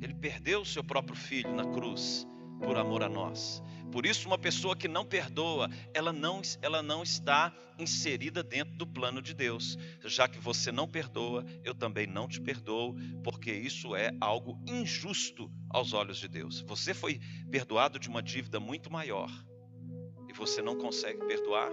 [0.00, 2.26] Ele perdeu o seu próprio filho na cruz
[2.62, 3.62] por amor a nós.
[3.90, 8.86] Por isso, uma pessoa que não perdoa, ela não, ela não está inserida dentro do
[8.86, 9.76] plano de Deus.
[10.04, 15.50] Já que você não perdoa, eu também não te perdoo, porque isso é algo injusto
[15.68, 16.60] aos olhos de Deus.
[16.62, 19.30] Você foi perdoado de uma dívida muito maior
[20.28, 21.70] e você não consegue perdoar.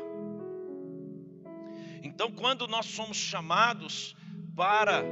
[2.01, 4.15] Então, quando nós somos chamados
[4.56, 5.03] para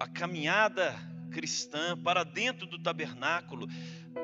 [0.00, 0.94] a caminhada
[1.30, 3.66] cristã, para dentro do tabernáculo,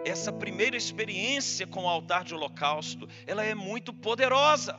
[0.04, 4.78] essa primeira experiência com o altar de holocausto, ela é muito poderosa.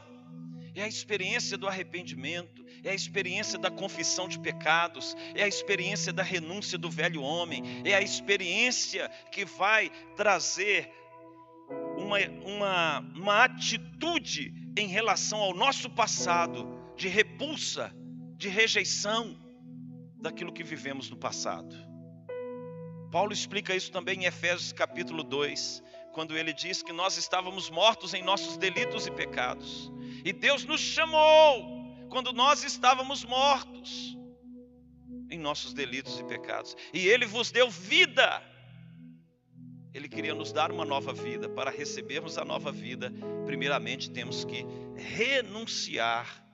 [0.75, 6.13] É a experiência do arrependimento, é a experiência da confissão de pecados, é a experiência
[6.13, 10.89] da renúncia do velho homem, é a experiência que vai trazer
[11.97, 17.93] uma, uma, uma atitude em relação ao nosso passado de repulsa,
[18.38, 19.38] de rejeição
[20.21, 21.88] daquilo que vivemos no passado.
[23.12, 28.13] Paulo explica isso também em Efésios capítulo 2, quando ele diz que nós estávamos mortos
[28.13, 29.91] em nossos delitos e pecados,
[30.24, 34.17] e Deus nos chamou quando nós estávamos mortos
[35.32, 38.43] em nossos delitos e pecados, e Ele vos deu vida.
[39.93, 41.50] Ele queria nos dar uma nova vida.
[41.50, 43.12] Para recebermos a nova vida,
[43.45, 46.45] primeiramente temos que renunciar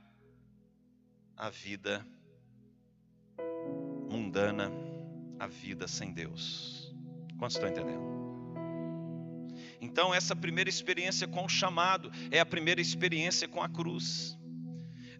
[1.35, 2.05] à vida
[4.09, 4.71] mundana
[5.45, 6.91] a vida sem Deus.
[7.37, 8.15] Quantos estão entendendo?
[9.79, 14.37] Então, essa primeira experiência com o chamado é a primeira experiência com a cruz.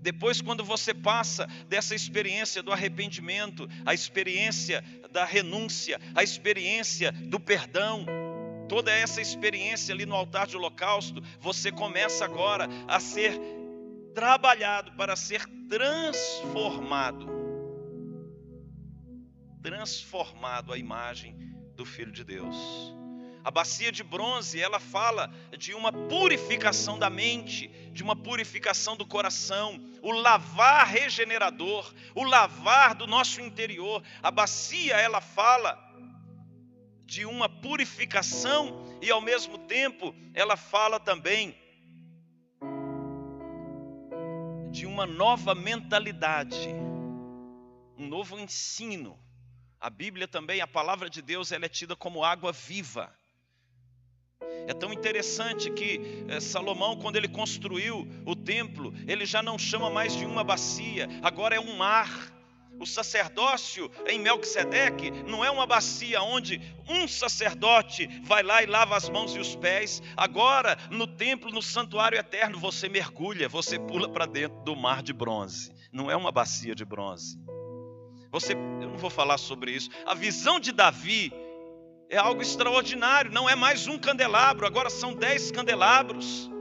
[0.02, 7.40] Depois, quando você passa dessa experiência do arrependimento, a experiência da renúncia, a experiência do
[7.40, 8.06] perdão,
[8.68, 13.40] toda essa experiência ali no altar de holocausto, você começa agora a ser
[14.14, 17.35] trabalhado para ser transformado
[19.66, 21.36] transformado à imagem
[21.76, 22.56] do Filho de Deus.
[23.44, 29.08] A bacia de bronze, ela fala de uma purificação da mente, de uma purificação do
[29.08, 34.04] coração, o lavar regenerador, o lavar do nosso interior.
[34.22, 35.76] A bacia, ela fala
[37.04, 41.58] de uma purificação e ao mesmo tempo ela fala também
[44.70, 46.70] de uma nova mentalidade,
[47.98, 49.25] um novo ensino
[49.86, 53.14] a Bíblia também, a palavra de Deus, ela é tida como água viva.
[54.68, 59.92] É tão interessante que é, Salomão, quando ele construiu o templo, ele já não chama
[59.92, 62.10] mais de uma bacia, agora é um mar.
[62.80, 68.98] O sacerdócio em Melquisedeque não é uma bacia onde um sacerdote vai lá e lava
[68.98, 70.02] as mãos e os pés.
[70.18, 75.14] Agora, no templo, no santuário eterno, você mergulha, você pula para dentro do mar de
[75.14, 75.72] bronze.
[75.92, 77.40] Não é uma bacia de bronze.
[78.36, 79.90] Você, eu não vou falar sobre isso.
[80.06, 81.32] A visão de Davi
[82.10, 83.32] é algo extraordinário.
[83.32, 86.52] Não é mais um candelabro, agora são dez candelabros.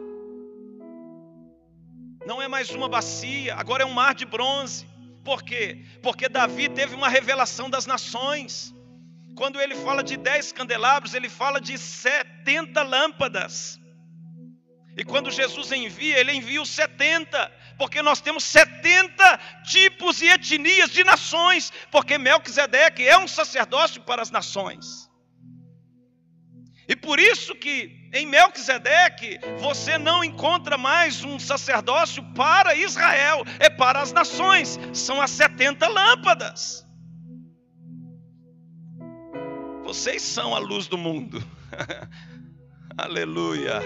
[2.25, 4.87] Não é mais uma bacia, agora é um mar de bronze.
[5.25, 5.85] Por quê?
[6.01, 8.73] Porque Davi teve uma revelação das nações.
[9.35, 13.81] Quando ele fala de dez candelabros, ele fala de setenta lâmpadas.
[14.97, 20.91] E quando Jesus envia, ele envia os setenta porque nós temos 70 tipos e etnias
[20.91, 25.11] de nações, porque Melquisedeque é um sacerdócio para as nações.
[26.87, 33.71] E por isso que em Melquisedeque você não encontra mais um sacerdócio para Israel, é
[33.71, 36.85] para as nações, são as 70 lâmpadas.
[39.85, 41.43] Vocês são a luz do mundo.
[42.97, 43.81] Aleluia.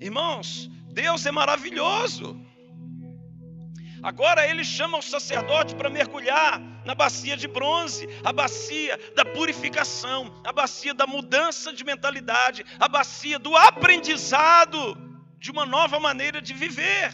[0.00, 2.40] Irmãos, Deus é maravilhoso.
[4.02, 10.40] Agora ele chama o sacerdote para mergulhar na bacia de bronze, a bacia da purificação,
[10.44, 14.96] a bacia da mudança de mentalidade, a bacia do aprendizado
[15.38, 17.12] de uma nova maneira de viver.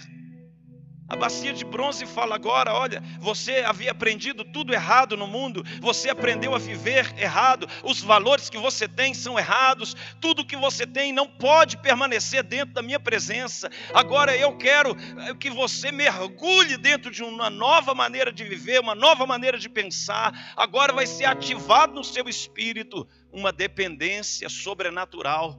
[1.08, 6.08] A bacia de bronze fala agora: olha, você havia aprendido tudo errado no mundo, você
[6.08, 11.12] aprendeu a viver errado, os valores que você tem são errados, tudo que você tem
[11.12, 13.70] não pode permanecer dentro da minha presença.
[13.92, 14.96] Agora eu quero
[15.28, 19.68] eh, que você mergulhe dentro de uma nova maneira de viver, uma nova maneira de
[19.68, 20.54] pensar.
[20.56, 25.58] Agora vai ser ativado no seu espírito uma dependência sobrenatural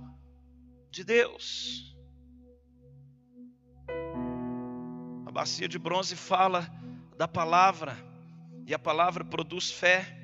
[0.90, 1.93] de Deus.
[5.34, 6.72] Bacia de bronze fala
[7.18, 7.98] da palavra,
[8.68, 10.16] e a palavra produz fé.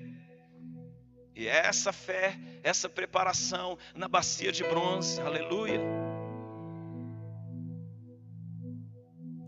[1.36, 5.82] E essa fé, essa preparação na bacia de bronze, aleluia.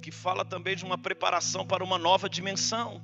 [0.02, 3.00] Que fala também de uma preparação para uma nova dimensão.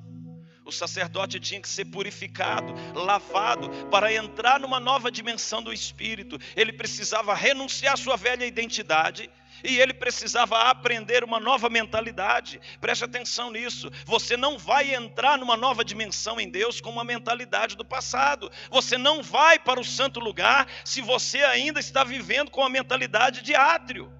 [0.66, 6.40] O sacerdote tinha que ser purificado, lavado, para entrar numa nova dimensão do espírito.
[6.56, 9.30] Ele precisava renunciar à sua velha identidade
[9.64, 12.60] e ele precisava aprender uma nova mentalidade.
[12.80, 13.90] Preste atenção nisso.
[14.06, 18.52] Você não vai entrar numa nova dimensão em Deus com uma mentalidade do passado.
[18.70, 23.42] Você não vai para o santo lugar se você ainda está vivendo com a mentalidade
[23.42, 24.12] de átrio.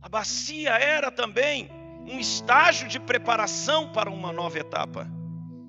[0.00, 1.70] A bacia era também
[2.06, 5.06] um estágio de preparação para uma nova etapa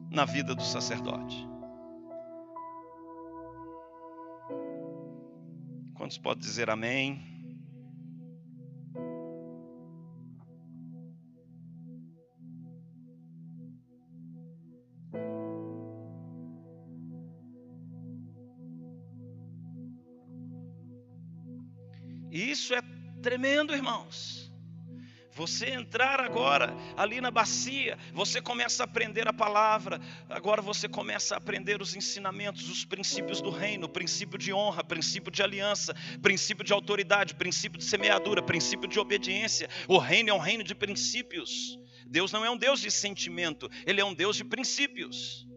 [0.09, 1.47] na vida do sacerdote.
[5.95, 7.38] Quantos podem dizer amém?
[23.21, 24.49] Tremendo, irmãos.
[25.31, 31.33] Você entrar agora ali na bacia, você começa a aprender a palavra, agora você começa
[31.33, 36.65] a aprender os ensinamentos, os princípios do reino, princípio de honra, princípio de aliança, princípio
[36.65, 39.69] de autoridade, princípio de semeadura, princípio de obediência.
[39.87, 41.79] O reino é um reino de princípios.
[42.05, 45.47] Deus não é um Deus de sentimento, ele é um Deus de princípios.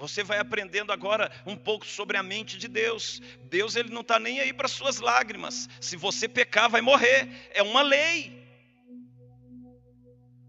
[0.00, 3.20] Você vai aprendendo agora um pouco sobre a mente de Deus.
[3.50, 5.68] Deus ele não está nem aí para suas lágrimas.
[5.78, 7.28] Se você pecar, vai morrer.
[7.52, 8.40] É uma lei.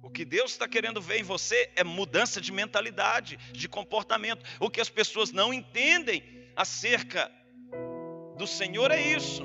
[0.02, 4.46] O que Deus está querendo ver em você é mudança de mentalidade, de comportamento.
[4.58, 6.24] O que as pessoas não entendem
[6.56, 7.30] acerca
[8.38, 9.44] do Senhor é isso.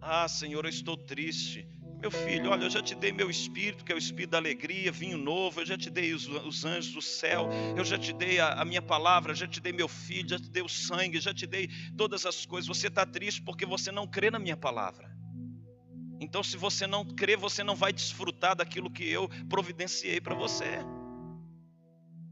[0.00, 1.64] Ah, Senhor, eu estou triste.
[2.02, 4.90] Meu filho, olha, eu já te dei meu espírito, que é o espírito da alegria,
[4.90, 8.40] vinho novo, eu já te dei os, os anjos do céu, eu já te dei
[8.40, 11.32] a, a, minha palavra, já te dei meu filho, já te dei o sangue, já
[11.32, 12.66] te dei todas as coisas.
[12.66, 15.16] Você está triste porque você não crê na minha palavra.
[16.18, 20.80] Então, se você não crê, você não vai desfrutar daquilo que eu providenciei para você.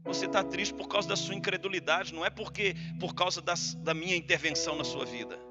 [0.03, 3.93] Você está triste por causa da sua incredulidade, não é porque por causa das, da
[3.93, 5.50] minha intervenção na sua vida.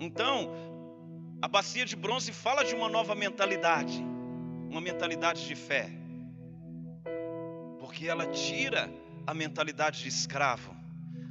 [0.00, 0.50] Então,
[1.42, 4.00] a bacia de bronze fala de uma nova mentalidade,
[4.68, 5.90] uma mentalidade de fé,
[7.80, 8.90] porque ela tira
[9.26, 10.74] a mentalidade de escravo,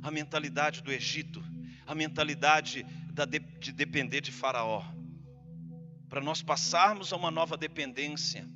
[0.03, 1.43] a mentalidade do Egito,
[1.85, 2.85] a mentalidade
[3.59, 4.83] de depender de Faraó,
[6.09, 8.47] para nós passarmos a uma nova dependência,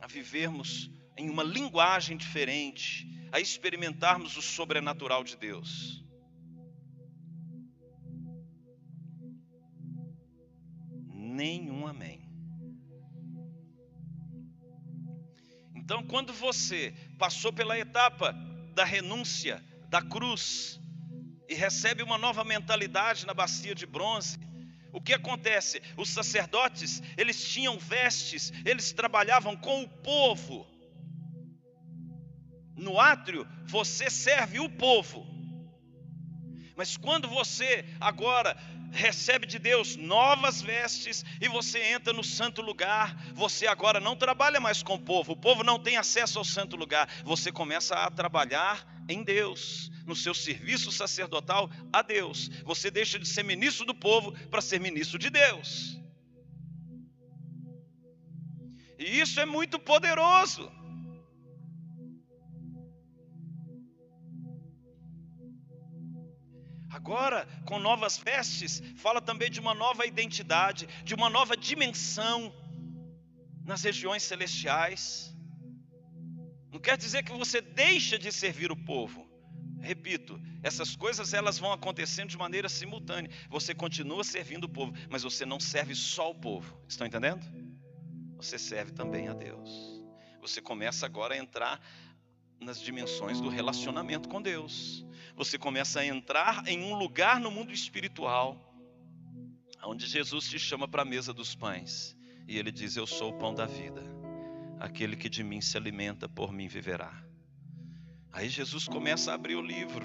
[0.00, 6.04] a vivermos em uma linguagem diferente, a experimentarmos o sobrenatural de Deus.
[11.40, 12.20] Nenhum amém.
[15.74, 18.34] Então, quando você passou pela etapa
[18.74, 20.78] da renúncia, da cruz,
[21.48, 24.38] e recebe uma nova mentalidade na bacia de bronze,
[24.92, 25.80] o que acontece?
[25.96, 30.66] Os sacerdotes, eles tinham vestes, eles trabalhavam com o povo.
[32.76, 35.26] No átrio, você serve o povo.
[36.76, 38.56] Mas quando você agora
[38.90, 43.16] recebe de Deus novas vestes e você entra no santo lugar.
[43.34, 46.76] Você agora não trabalha mais com o povo, o povo não tem acesso ao santo
[46.76, 47.08] lugar.
[47.24, 52.48] Você começa a trabalhar em Deus, no seu serviço sacerdotal a Deus.
[52.64, 55.98] Você deixa de ser ministro do povo para ser ministro de Deus.
[58.98, 60.79] E isso é muito poderoso.
[66.90, 72.52] Agora, com novas vestes, fala também de uma nova identidade, de uma nova dimensão
[73.64, 75.32] nas regiões celestiais.
[76.72, 79.28] Não quer dizer que você deixa de servir o povo.
[79.80, 83.30] Repito, essas coisas elas vão acontecendo de maneira simultânea.
[83.48, 86.76] Você continua servindo o povo, mas você não serve só o povo.
[86.88, 87.46] Estão entendendo?
[88.36, 90.02] Você serve também a Deus.
[90.40, 91.80] Você começa agora a entrar
[92.60, 95.04] nas dimensões do relacionamento com Deus
[95.40, 98.58] você começa a entrar em um lugar no mundo espiritual,
[99.82, 102.14] onde Jesus te chama para a mesa dos pães.
[102.46, 104.02] E ele diz: Eu sou o pão da vida.
[104.78, 107.24] Aquele que de mim se alimenta, por mim viverá.
[108.30, 110.04] Aí Jesus começa a abrir o livro.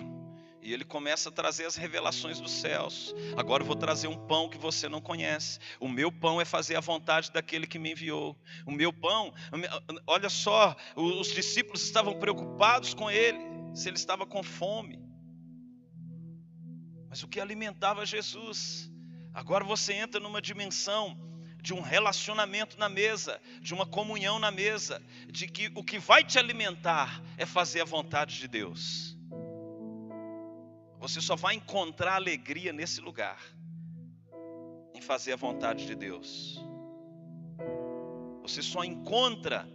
[0.61, 3.13] E ele começa a trazer as revelações dos céus.
[3.35, 5.59] Agora eu vou trazer um pão que você não conhece.
[5.81, 8.37] O meu pão é fazer a vontade daquele que me enviou.
[8.65, 9.33] O meu pão,
[10.07, 13.37] olha só, os discípulos estavam preocupados com ele,
[13.75, 15.04] se ele estava com fome
[17.15, 18.91] mas o que alimentava Jesus.
[19.33, 21.17] Agora você entra numa dimensão
[21.61, 25.01] de um relacionamento na mesa, de uma comunhão na mesa,
[25.31, 29.17] de que o que vai te alimentar é fazer a vontade de Deus.
[30.99, 33.41] Você só vai encontrar alegria nesse lugar,
[34.93, 36.59] em fazer a vontade de Deus.
[38.41, 39.65] Você só encontra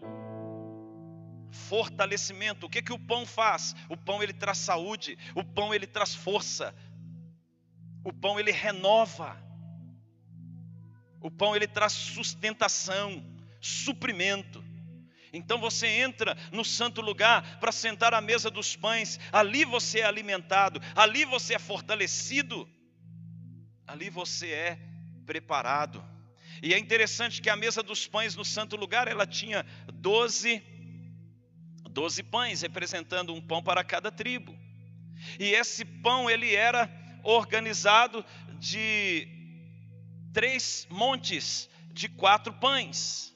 [1.51, 2.67] fortalecimento.
[2.67, 3.75] O que que o pão faz?
[3.89, 6.75] O pão ele traz saúde, o pão ele traz força.
[8.05, 9.37] O pão ele renova.
[11.21, 13.23] O pão ele traz sustentação,
[13.61, 14.65] suprimento.
[15.33, 20.05] Então você entra no santo lugar para sentar à mesa dos pães, ali você é
[20.05, 22.69] alimentado, ali você é fortalecido,
[23.87, 24.79] ali você é
[25.25, 26.03] preparado.
[26.63, 30.63] E é interessante que a mesa dos pães no santo lugar, ela tinha doze,
[31.91, 34.59] doze pães, representando um pão para cada tribo.
[35.39, 36.87] E esse pão, ele era
[37.23, 38.25] organizado
[38.59, 39.29] de
[40.33, 43.35] três montes de quatro pães.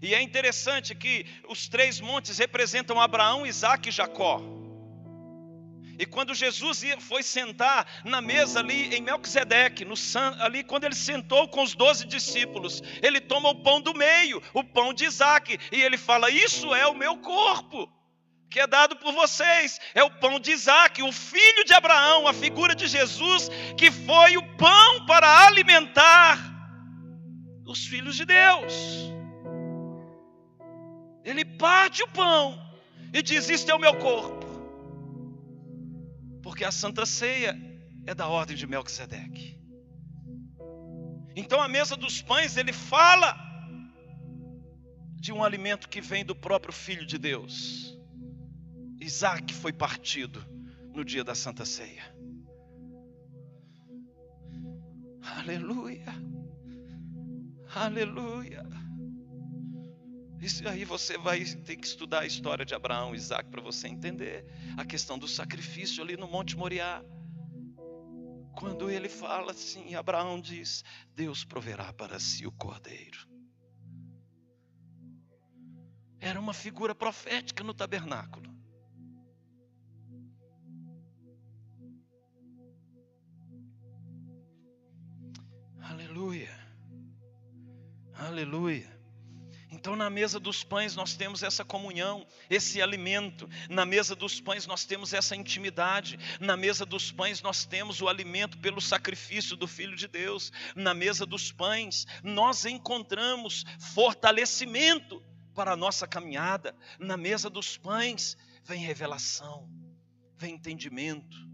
[0.00, 4.40] E é interessante que os três montes representam Abraão, Isaac e Jacó.
[5.98, 9.94] E quando Jesus foi sentar na mesa ali em Melquisedeque, no,
[10.38, 14.62] ali quando ele sentou com os doze discípulos, ele toma o pão do meio, o
[14.62, 17.92] pão de Isaac, e ele fala: Isso é o meu corpo,
[18.50, 19.78] que é dado por vocês.
[19.94, 24.36] É o pão de Isaac, o filho de Abraão, a figura de Jesus, que foi
[24.36, 26.38] o pão para alimentar
[27.66, 28.74] os filhos de Deus.
[31.24, 32.58] Ele parte o pão
[33.12, 34.46] e diz: Isto é o meu corpo.
[36.42, 37.56] Porque a santa ceia
[38.06, 39.58] é da ordem de Melquisedeque.
[41.36, 43.36] Então a mesa dos pães, ele fala
[45.20, 47.97] de um alimento que vem do próprio Filho de Deus.
[49.08, 50.44] Isaac foi partido
[50.92, 52.14] no dia da Santa Ceia.
[55.22, 56.04] Aleluia,
[57.74, 58.62] aleluia.
[60.38, 63.88] Isso aí você vai ter que estudar a história de Abraão e Isaac para você
[63.88, 64.44] entender
[64.76, 67.02] a questão do sacrifício ali no Monte Moriá.
[68.58, 70.84] Quando ele fala assim, Abraão diz:
[71.14, 73.26] Deus proverá para si o cordeiro.
[76.20, 78.57] Era uma figura profética no tabernáculo.
[85.98, 86.56] Aleluia.
[88.14, 88.98] Aleluia.
[89.68, 93.50] Então, na mesa dos pães, nós temos essa comunhão, esse alimento.
[93.68, 96.16] Na mesa dos pães, nós temos essa intimidade.
[96.38, 100.52] Na mesa dos pães, nós temos o alimento pelo sacrifício do Filho de Deus.
[100.76, 105.20] Na mesa dos pães, nós encontramos fortalecimento
[105.52, 106.76] para a nossa caminhada.
[107.00, 109.68] Na mesa dos pães, vem revelação,
[110.36, 111.47] vem entendimento,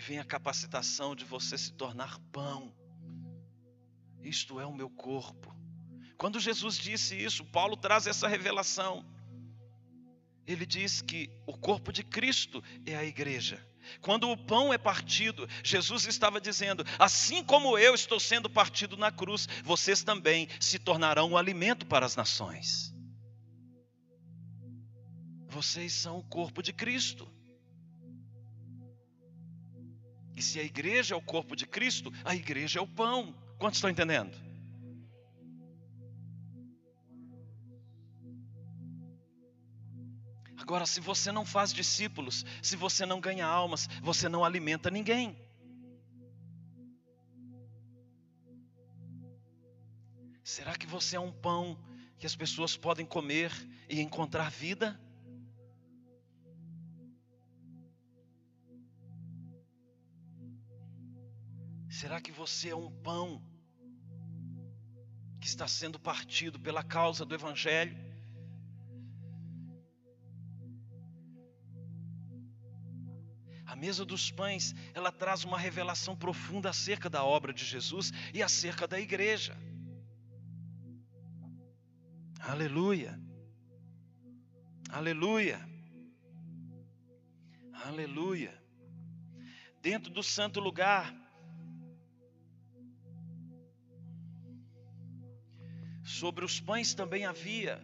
[0.00, 2.74] vem a capacitação de você se tornar pão.
[4.22, 5.60] Isto é o meu corpo
[6.20, 9.02] quando Jesus disse isso, Paulo traz essa revelação.
[10.46, 13.66] Ele diz que o corpo de Cristo é a igreja.
[14.02, 19.10] Quando o pão é partido, Jesus estava dizendo: assim como eu estou sendo partido na
[19.10, 22.94] cruz, vocês também se tornarão um alimento para as nações.
[25.48, 27.26] Vocês são o corpo de Cristo.
[30.36, 33.34] E se a igreja é o corpo de Cristo, a igreja é o pão.
[33.58, 34.36] Quantos estão entendendo?
[40.56, 45.36] Agora, se você não faz discípulos, se você não ganha almas, você não alimenta ninguém.
[50.44, 51.76] Será que você é um pão
[52.18, 53.50] que as pessoas podem comer
[53.88, 55.00] e encontrar vida?
[62.00, 63.42] Será que você é um pão
[65.38, 68.10] que está sendo partido pela causa do Evangelho?
[73.80, 78.86] mesa dos pães, ela traz uma revelação profunda acerca da obra de Jesus e acerca
[78.86, 79.56] da igreja.
[82.38, 83.18] Aleluia.
[84.90, 85.58] Aleluia.
[87.72, 88.62] Aleluia.
[89.80, 91.19] Dentro do santo lugar,
[96.10, 97.80] sobre os pães também havia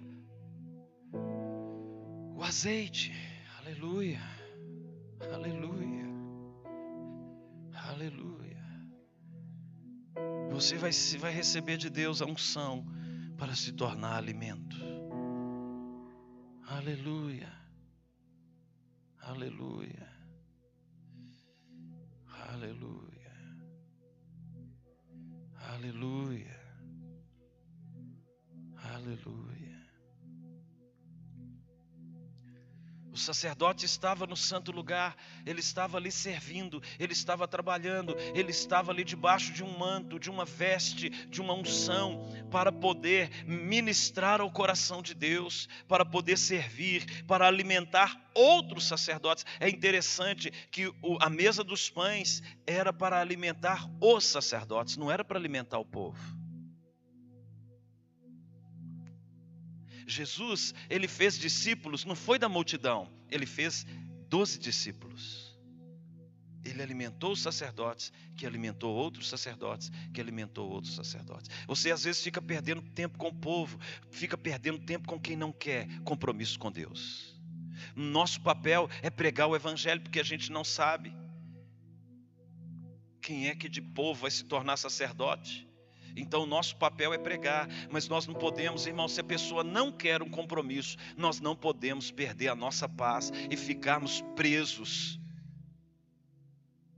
[2.35, 3.13] o azeite.
[3.59, 4.21] Aleluia.
[5.33, 6.07] Aleluia.
[7.73, 8.37] Aleluia.
[10.51, 12.85] Você vai, vai receber de Deus a unção
[13.39, 14.77] para se tornar alimento.
[16.67, 17.53] Aleluia.
[19.21, 20.09] Aleluia.
[22.49, 23.33] Aleluia.
[25.55, 26.56] Aleluia.
[28.97, 29.77] Aleluia.
[33.13, 38.93] O sacerdote estava no santo lugar, ele estava ali servindo, ele estava trabalhando, ele estava
[38.93, 44.51] ali debaixo de um manto, de uma veste, de uma unção, para poder ministrar ao
[44.51, 49.45] coração de Deus, para poder servir, para alimentar outros sacerdotes.
[49.61, 50.91] É interessante que
[51.21, 56.46] a mesa dos pães era para alimentar os sacerdotes, não era para alimentar o povo.
[60.07, 63.87] Jesus, ele fez discípulos, não foi da multidão, ele fez
[64.29, 65.57] doze discípulos.
[66.65, 71.49] Ele alimentou os sacerdotes, que alimentou outros sacerdotes, que alimentou outros sacerdotes.
[71.67, 73.79] Você às vezes fica perdendo tempo com o povo,
[74.11, 77.37] fica perdendo tempo com quem não quer compromisso com Deus.
[77.95, 81.15] Nosso papel é pregar o evangelho, porque a gente não sabe
[83.23, 85.69] quem é que de povo vai se tornar sacerdote.
[86.17, 89.93] Então, o nosso papel é pregar, mas nós não podemos, irmão, se a pessoa não
[89.93, 95.21] quer um compromisso, nós não podemos perder a nossa paz e ficarmos presos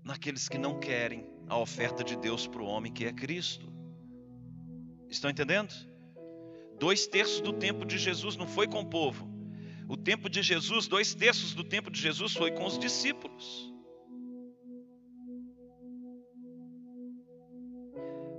[0.04, 3.70] naqueles que não querem a oferta de Deus para o homem que é Cristo.
[5.08, 5.74] Estão entendendo?
[6.78, 9.28] Dois terços do tempo de Jesus não foi com o povo.
[9.88, 13.67] O tempo de Jesus, dois terços do tempo de Jesus foi com os discípulos.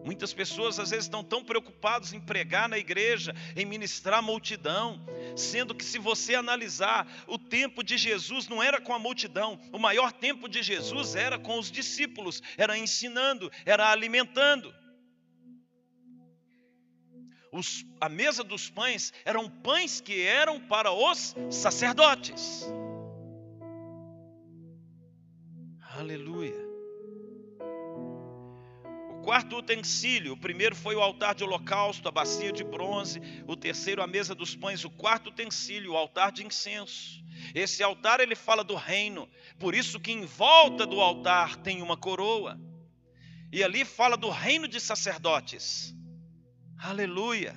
[0.10, 5.06] Muitas pessoas às vezes estão tão preocupadas em pregar na igreja, em ministrar a multidão,
[5.36, 9.78] sendo que se você analisar, o tempo de Jesus não era com a multidão, o
[9.78, 14.74] maior tempo de Jesus era com os discípulos, era ensinando, era alimentando.
[17.52, 22.66] Os, a mesa dos pães eram pães que eram para os sacerdotes.
[25.96, 26.69] Aleluia
[29.20, 34.02] quarto utensílio, o primeiro foi o altar de holocausto, a bacia de bronze, o terceiro
[34.02, 37.24] a mesa dos pães, o quarto utensílio, o altar de incenso.
[37.54, 41.96] Esse altar ele fala do reino, por isso que em volta do altar tem uma
[41.96, 42.60] coroa.
[43.52, 45.94] E ali fala do reino de sacerdotes.
[46.78, 47.56] Aleluia.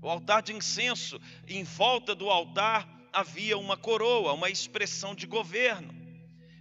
[0.00, 6.03] O altar de incenso, em volta do altar havia uma coroa, uma expressão de governo.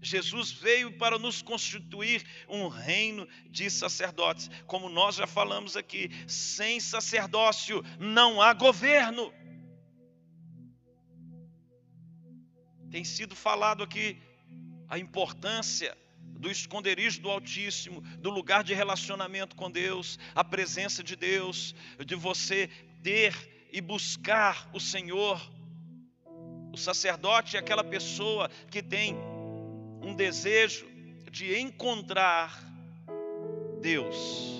[0.04, 4.50] Jesus veio para nos constituir um reino de sacerdotes.
[4.68, 9.34] Como nós já falamos aqui, sem sacerdócio não há governo.
[12.92, 14.22] Tem sido falado aqui
[14.88, 21.16] a importância do esconderijo do Altíssimo, do lugar de relacionamento com Deus, a presença de
[21.16, 21.74] Deus,
[22.06, 22.70] de você
[23.02, 23.34] ter
[23.72, 25.42] e buscar o Senhor.
[26.72, 29.16] O sacerdote é aquela pessoa que tem
[30.04, 30.86] um desejo
[31.32, 32.64] de encontrar
[33.82, 34.52] Deus.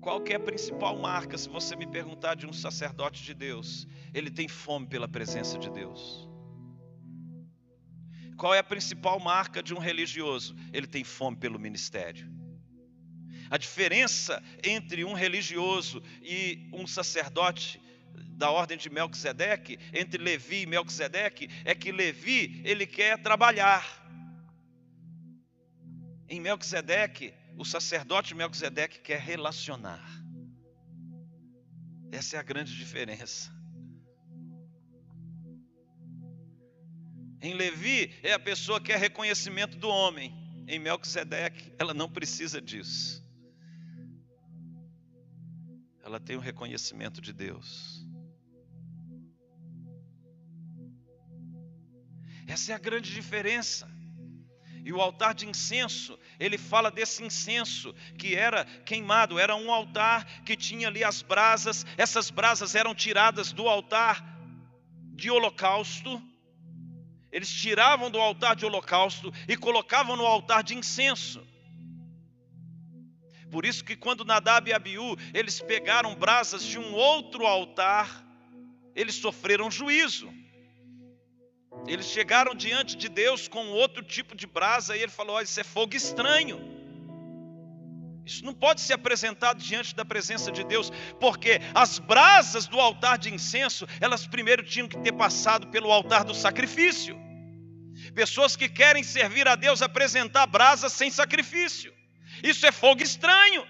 [0.00, 3.88] Qual que é a principal marca, se você me perguntar, de um sacerdote de Deus?
[4.14, 6.28] Ele tem fome pela presença de Deus.
[8.36, 10.54] Qual é a principal marca de um religioso?
[10.72, 12.30] Ele tem fome pelo ministério.
[13.50, 17.80] A diferença entre um religioso e um sacerdote
[18.36, 23.84] da ordem de Melquisedeque, entre Levi e Melquisedeque, é que Levi, ele quer trabalhar.
[26.28, 30.04] Em Melquisedeque, o sacerdote Melquisedeque quer relacionar.
[32.10, 33.54] Essa é a grande diferença.
[37.40, 40.34] Em Levi, é a pessoa que quer reconhecimento do homem.
[40.66, 43.24] Em Melquisedeque, ela não precisa disso.
[46.02, 47.95] Ela tem o reconhecimento de Deus.
[52.46, 53.88] Essa é a grande diferença.
[54.84, 60.24] E o altar de incenso, ele fala desse incenso que era queimado, era um altar
[60.42, 64.24] que tinha ali as brasas, essas brasas eram tiradas do altar
[65.16, 66.22] de holocausto.
[67.32, 71.44] Eles tiravam do altar de holocausto e colocavam no altar de incenso.
[73.50, 78.24] Por isso que quando Nadab e Abiú, eles pegaram brasas de um outro altar,
[78.94, 80.32] eles sofreram juízo.
[81.86, 85.60] Eles chegaram diante de Deus com outro tipo de brasa e ele falou: Olha, isso
[85.60, 86.76] é fogo estranho.
[88.24, 93.18] Isso não pode ser apresentado diante da presença de Deus, porque as brasas do altar
[93.18, 97.16] de incenso, elas primeiro tinham que ter passado pelo altar do sacrifício.
[98.14, 101.94] Pessoas que querem servir a Deus apresentar brasas sem sacrifício.
[102.42, 103.64] Isso é fogo estranho.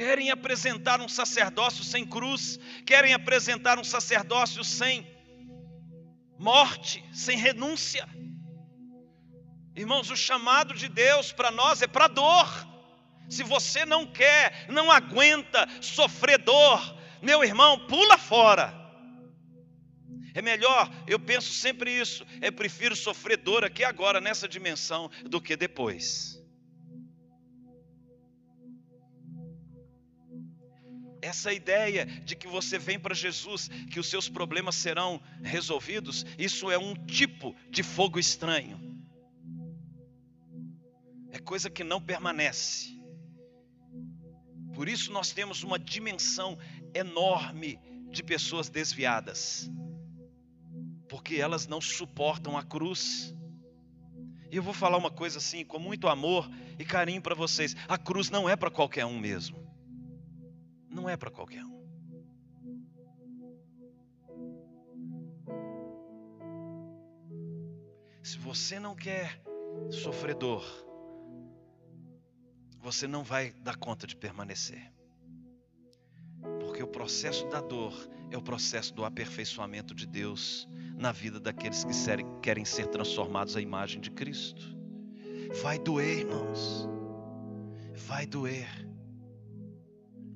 [0.00, 5.06] Querem apresentar um sacerdócio sem cruz, querem apresentar um sacerdócio sem
[6.38, 8.08] morte, sem renúncia.
[9.76, 12.48] Irmãos, o chamado de Deus para nós é para dor.
[13.28, 16.80] Se você não quer, não aguenta sofredor,
[17.20, 18.74] meu irmão, pula fora.
[20.32, 22.26] É melhor, eu penso sempre isso.
[22.40, 26.39] Eu prefiro sofrer dor aqui agora, nessa dimensão, do que depois.
[31.22, 36.70] Essa ideia de que você vem para Jesus, que os seus problemas serão resolvidos, isso
[36.70, 38.80] é um tipo de fogo estranho.
[41.30, 42.98] É coisa que não permanece.
[44.74, 46.58] Por isso nós temos uma dimensão
[46.94, 47.78] enorme
[48.10, 49.70] de pessoas desviadas
[51.10, 53.34] porque elas não suportam a cruz.
[54.50, 56.48] E eu vou falar uma coisa assim, com muito amor
[56.78, 59.58] e carinho para vocês: a cruz não é para qualquer um mesmo.
[60.90, 61.80] Não é para qualquer um.
[68.22, 69.40] Se você não quer
[69.90, 70.64] sofredor,
[72.80, 74.92] você não vai dar conta de permanecer.
[76.60, 77.94] Porque o processo da dor
[78.30, 81.92] é o processo do aperfeiçoamento de Deus na vida daqueles que
[82.42, 84.76] querem ser transformados à imagem de Cristo.
[85.62, 86.88] Vai doer, irmãos.
[88.06, 88.89] Vai doer.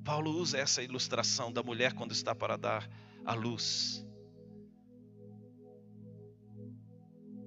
[0.05, 2.89] Paulo usa essa ilustração da mulher quando está para dar
[3.25, 4.07] a luz.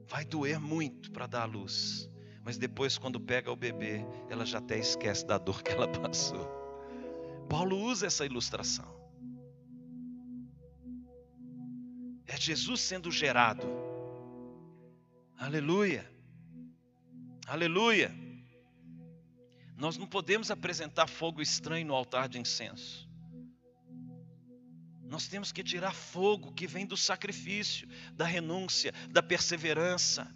[0.07, 2.09] Vai doer muito para dar a luz,
[2.43, 6.47] mas depois, quando pega o bebê, ela já até esquece da dor que ela passou.
[7.47, 8.97] Paulo usa essa ilustração.
[12.25, 13.67] É Jesus sendo gerado.
[15.37, 16.09] Aleluia.
[17.45, 18.26] Aleluia.
[19.77, 23.07] Nós não podemos apresentar fogo estranho no altar de incenso.
[25.03, 30.27] Nós temos que tirar fogo que vem do sacrifício, da renúncia, da perseverança.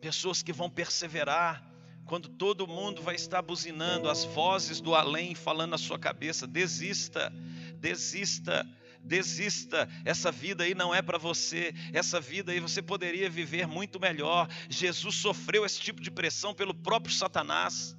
[0.00, 1.62] Pessoas que vão perseverar
[2.06, 7.32] quando todo mundo vai estar buzinando as vozes do além falando na sua cabeça, desista,
[7.80, 8.64] desista
[9.06, 14.00] Desista, essa vida aí não é para você, essa vida aí você poderia viver muito
[14.00, 14.48] melhor.
[14.68, 17.96] Jesus sofreu esse tipo de pressão pelo próprio Satanás.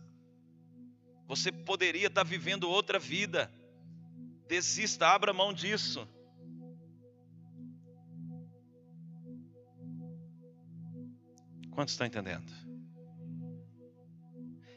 [1.28, 3.52] Você poderia estar vivendo outra vida.
[4.48, 6.08] Desista, abra mão disso.
[11.72, 12.52] Quantos estão entendendo?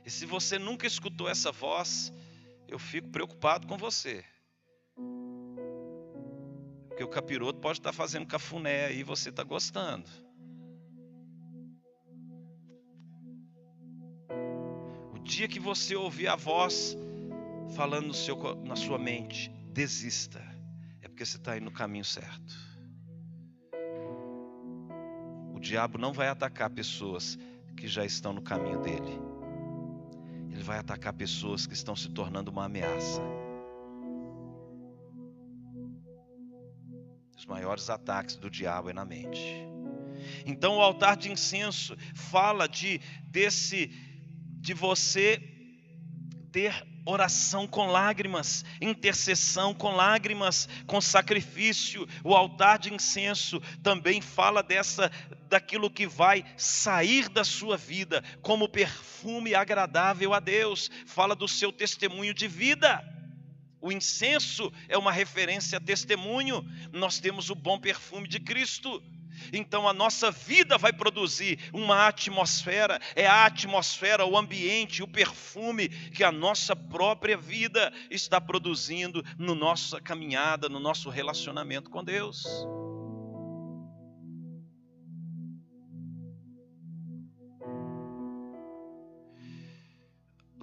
[0.05, 2.13] E se você nunca escutou essa voz,
[2.67, 4.25] eu fico preocupado com você.
[6.89, 10.11] Porque o capiroto pode estar fazendo cafuné e você está gostando.
[15.31, 16.97] Dia que você ouvir a voz
[17.77, 20.43] falando no seu, na sua mente, desista.
[21.01, 22.53] É porque você está indo no caminho certo.
[25.55, 27.39] O diabo não vai atacar pessoas
[27.77, 29.21] que já estão no caminho dele.
[30.51, 33.23] Ele vai atacar pessoas que estão se tornando uma ameaça.
[37.37, 39.41] Os maiores ataques do diabo é na mente.
[40.45, 44.10] Então o altar de incenso fala de desse
[44.61, 45.43] de você
[46.53, 52.07] ter oração com lágrimas, intercessão com lágrimas, com sacrifício.
[52.23, 55.11] O altar de incenso também fala dessa
[55.49, 60.91] daquilo que vai sair da sua vida como perfume agradável a Deus.
[61.07, 63.05] Fala do seu testemunho de vida.
[63.81, 66.65] O incenso é uma referência a testemunho.
[66.93, 69.03] Nós temos o bom perfume de Cristo.
[69.53, 75.89] Então a nossa vida vai produzir uma atmosfera, é a atmosfera, o ambiente, o perfume
[75.89, 82.45] que a nossa própria vida está produzindo no nossa caminhada, no nosso relacionamento com Deus.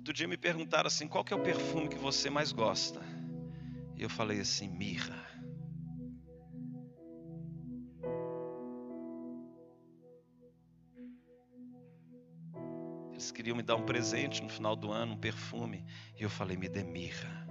[0.08, 3.02] Outro dia me perguntaram assim: qual é o perfume que você mais gosta?
[3.98, 5.37] E eu falei assim: mirra.
[13.48, 15.86] Queriam me dar um presente no final do ano, um perfume.
[16.20, 17.48] E eu falei: me dê mirra.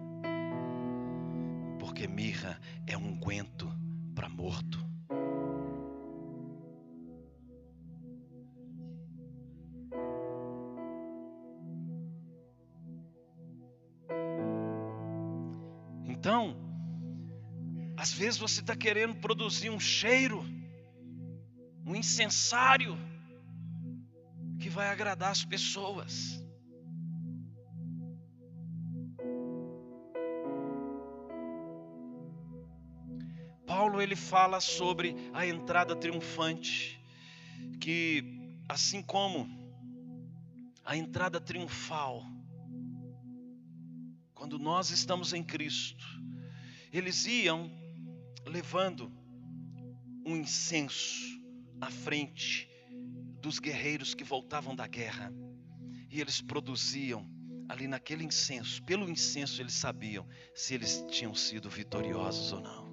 [1.78, 3.66] Porque mirra é um guento
[4.14, 4.78] para morto.
[16.04, 16.58] Então,
[17.96, 20.44] às vezes você está querendo produzir um cheiro,
[21.86, 22.98] um incensário,
[24.76, 26.38] vai agradar as pessoas.
[33.66, 37.02] Paulo ele fala sobre a entrada triunfante,
[37.80, 38.22] que
[38.68, 39.48] assim como
[40.84, 42.22] a entrada triunfal
[44.34, 46.04] quando nós estamos em Cristo,
[46.92, 47.70] eles iam
[48.44, 49.10] levando
[50.26, 51.42] um incenso
[51.80, 52.75] à frente
[53.46, 55.32] dos guerreiros que voltavam da guerra.
[56.10, 57.24] E eles produziam
[57.68, 62.86] ali naquele incenso, pelo incenso eles sabiam se eles tinham sido vitoriosos ou não.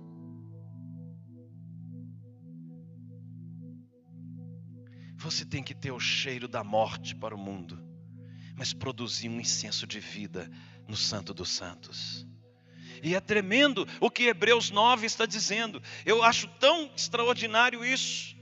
[5.18, 7.84] Você tem que ter o cheiro da morte para o mundo,
[8.56, 10.48] mas produzir um incenso de vida
[10.88, 12.28] no Santo dos Santos.
[13.02, 15.82] E é tremendo o que Hebreus 9 está dizendo.
[16.06, 18.33] Eu acho tão extraordinário isso.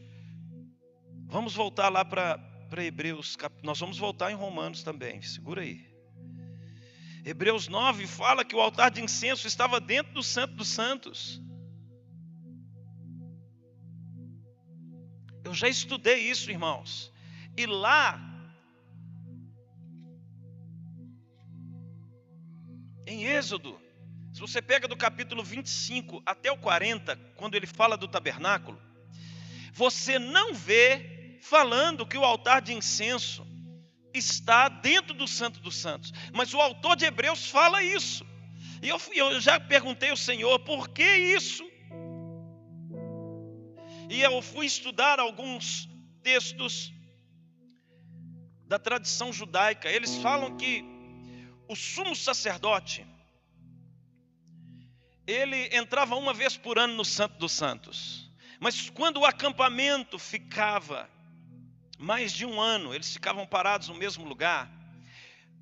[1.32, 5.90] Vamos voltar lá para Hebreus, nós vamos voltar em Romanos também, segura aí.
[7.24, 11.42] Hebreus 9 fala que o altar de incenso estava dentro do Santo dos Santos.
[15.42, 17.14] Eu já estudei isso, irmãos.
[17.56, 18.20] E lá,
[23.08, 23.80] em Êxodo,
[24.34, 28.78] se você pega do capítulo 25 até o 40, quando ele fala do tabernáculo,
[29.72, 31.11] você não vê
[31.42, 33.46] falando que o altar de incenso
[34.14, 36.14] está dentro do Santo dos Santos.
[36.34, 38.26] Mas o autor de Hebreus fala isso.
[38.82, 41.70] E eu, eu já perguntei ao Senhor, por que isso?
[44.10, 45.90] E eu fui estudar alguns
[46.22, 46.94] textos
[48.68, 49.90] da tradição judaica.
[49.90, 50.86] Eles falam que
[51.68, 53.06] o sumo sacerdote
[55.26, 58.30] ele entrava uma vez por ano no Santo dos Santos.
[58.60, 61.10] Mas quando o acampamento ficava
[62.02, 64.70] mais de um ano, eles ficavam parados no mesmo lugar.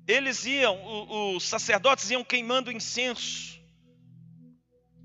[0.08, 3.60] Eles iam, os sacerdotes iam queimando incenso.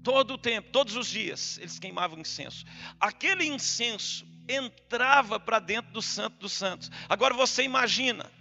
[0.01, 2.63] Todo o tempo, todos os dias, eles queimavam incenso.
[2.99, 6.89] Aquele incenso entrava para dentro do Santo dos Santos.
[7.09, 8.31] Agora você imagina,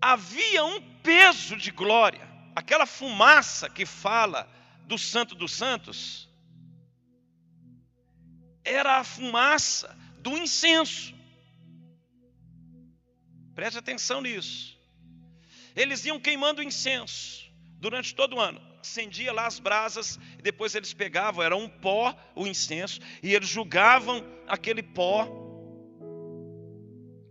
[0.00, 4.50] havia um peso de glória, aquela fumaça que fala
[4.86, 6.28] do Santo dos Santos,
[8.64, 11.14] era a fumaça do incenso.
[13.54, 14.78] Preste atenção nisso.
[15.74, 18.60] Eles iam queimando incenso durante todo o ano.
[18.80, 23.48] Acendia lá as brasas, e depois eles pegavam, era um pó o incenso, e eles
[23.48, 25.26] julgavam aquele pó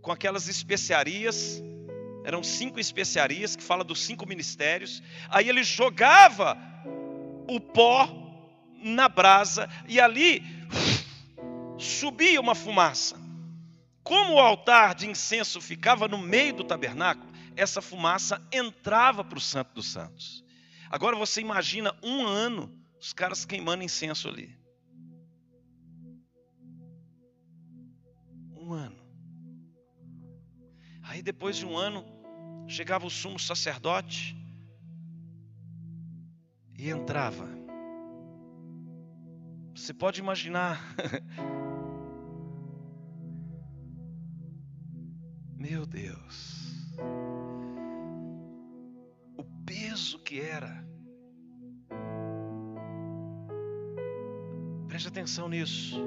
[0.00, 1.62] com aquelas especiarias,
[2.24, 5.02] eram cinco especiarias que fala dos cinco ministérios.
[5.28, 6.56] Aí ele jogava
[7.48, 8.08] o pó
[8.82, 10.42] na brasa e ali
[11.80, 13.16] subia uma fumaça.
[14.02, 19.40] Como o altar de incenso ficava no meio do tabernáculo, essa fumaça entrava para o
[19.40, 20.44] Santo dos Santos.
[20.90, 24.58] Agora você imagina um ano os caras queimando incenso ali.
[28.54, 29.00] Um ano.
[31.02, 32.04] Aí depois de um ano,
[32.68, 34.36] chegava o sumo sacerdote
[36.76, 37.59] e entrava.
[39.74, 40.80] Você pode imaginar
[45.60, 46.96] Meu Deus.
[49.36, 50.88] O peso que era.
[54.88, 56.00] Preste atenção nisso.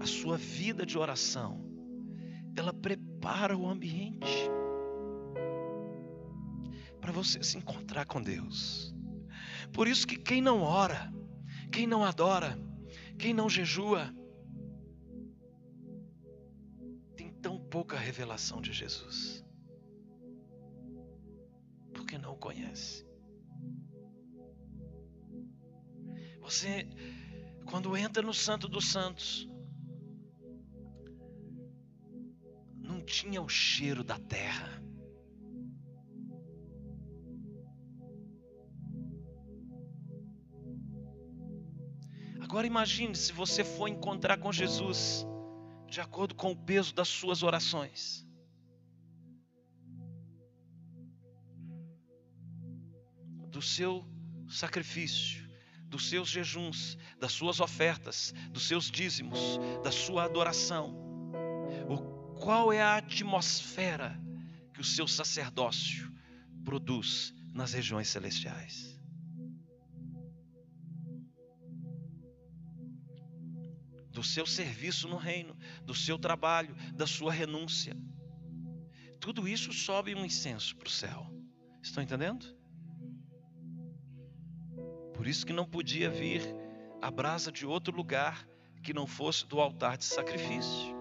[0.00, 1.64] A sua vida de oração,
[2.56, 4.50] ela prepara o ambiente
[7.00, 8.92] para você se encontrar com Deus.
[9.72, 11.12] Por isso que quem não ora,
[11.70, 12.58] quem não adora,
[13.20, 14.12] quem não jejua,
[17.70, 19.44] pouca revelação de Jesus.
[21.94, 23.08] Porque não o conhece.
[26.40, 26.88] Você,
[27.64, 29.48] quando entra no Santo dos Santos,
[32.76, 34.82] não tinha o cheiro da terra.
[42.50, 45.24] Agora imagine se você for encontrar com Jesus
[45.88, 48.26] de acordo com o peso das suas orações.
[53.52, 54.04] Do seu
[54.48, 55.48] sacrifício,
[55.84, 59.38] dos seus jejuns, das suas ofertas, dos seus dízimos,
[59.84, 60.92] da sua adoração.
[61.88, 64.20] O, qual é a atmosfera
[64.74, 66.12] que o seu sacerdócio
[66.64, 68.99] produz nas regiões celestiais?
[74.20, 77.96] Do seu serviço no reino, do seu trabalho, da sua renúncia.
[79.18, 81.26] Tudo isso sobe um incenso para o céu.
[81.82, 82.44] Estão entendendo?
[85.14, 86.42] Por isso que não podia vir
[87.00, 88.46] a brasa de outro lugar
[88.82, 90.99] que não fosse do altar de sacrifício.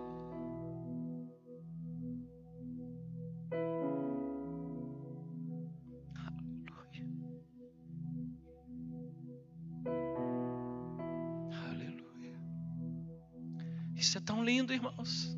[14.80, 15.38] Irmãos.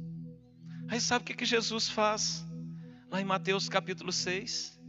[0.88, 2.46] Aí sabe o que, que Jesus faz?
[3.10, 4.80] Lá em Mateus capítulo 6.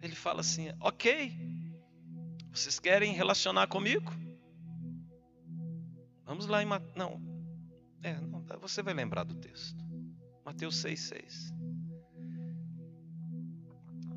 [0.00, 1.36] Ele fala assim: Ok,
[2.52, 4.12] vocês querem relacionar comigo?
[6.24, 6.94] Vamos lá em Mateus.
[6.94, 7.20] Não,
[8.02, 9.84] é, não, você vai lembrar do texto.
[10.44, 11.54] Mateus 6, 6.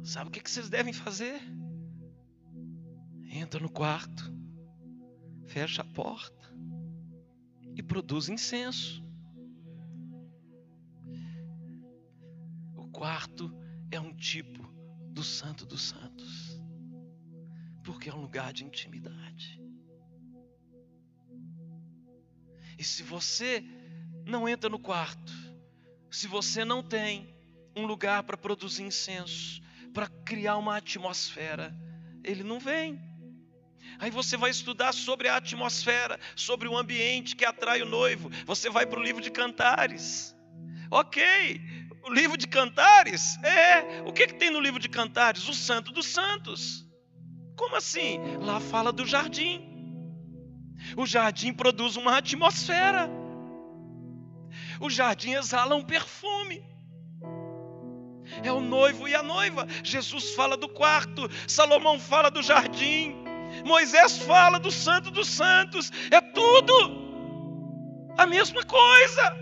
[0.03, 1.41] Sabe o que, que vocês devem fazer?
[3.33, 4.31] Entra no quarto,
[5.47, 6.40] fecha a porta
[7.81, 9.03] e produz incenso.
[12.75, 13.51] O quarto
[13.89, 14.61] é um tipo
[15.09, 16.61] do Santo dos Santos,
[17.83, 19.59] porque é um lugar de intimidade.
[22.77, 23.63] E se você
[24.27, 25.33] não entra no quarto,
[26.11, 27.35] se você não tem
[27.75, 29.59] um lugar para produzir incenso,
[29.91, 31.75] para criar uma atmosfera,
[32.23, 33.01] ele não vem.
[34.01, 38.31] Aí você vai estudar sobre a atmosfera, sobre o ambiente que atrai o noivo.
[38.47, 40.35] Você vai para o livro de Cantares.
[40.89, 41.23] Ok,
[42.03, 43.37] o livro de Cantares?
[43.43, 45.47] É, o que, que tem no livro de Cantares?
[45.47, 46.83] O Santo dos Santos.
[47.55, 48.17] Como assim?
[48.39, 49.69] Lá fala do jardim.
[50.97, 53.07] O jardim produz uma atmosfera.
[54.79, 56.65] O jardim exala um perfume.
[58.43, 59.67] É o noivo e a noiva.
[59.83, 63.20] Jesus fala do quarto, Salomão fala do jardim,
[63.65, 65.91] Moisés fala do Santo dos Santos.
[66.09, 67.01] É tudo
[68.17, 69.41] a mesma coisa.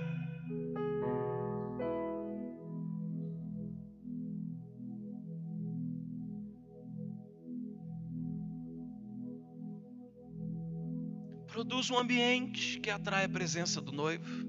[11.48, 14.48] Produz um ambiente que atrai a presença do noivo.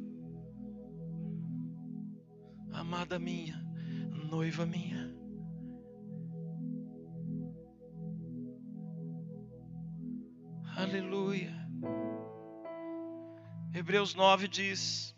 [2.72, 3.60] Amada minha,
[4.30, 4.99] noiva minha.
[10.90, 11.54] Aleluia.
[13.72, 15.14] Hebreus 9 diz: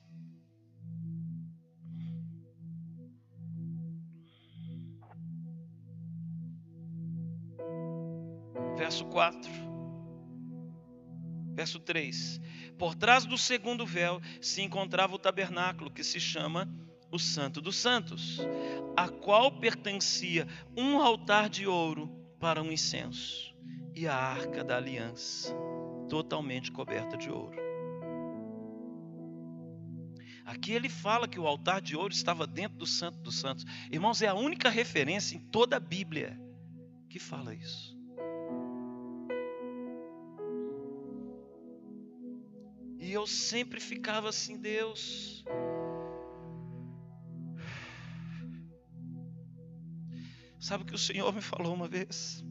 [8.76, 9.50] Verso 4.
[11.54, 12.38] Verso 3:
[12.78, 16.68] Por trás do segundo véu se encontrava o tabernáculo, que se chama
[17.10, 18.40] o Santo dos Santos,
[18.94, 20.46] a qual pertencia
[20.76, 23.51] um altar de ouro para um incenso
[24.02, 25.54] e a arca da aliança,
[26.08, 27.56] totalmente coberta de ouro.
[30.44, 33.64] Aqui ele fala que o altar de ouro estava dentro do Santo dos Santos.
[33.92, 36.36] Irmãos, é a única referência em toda a Bíblia
[37.08, 37.96] que fala isso.
[42.98, 45.44] E eu sempre ficava assim, Deus.
[50.58, 52.44] Sabe o que o Senhor me falou uma vez?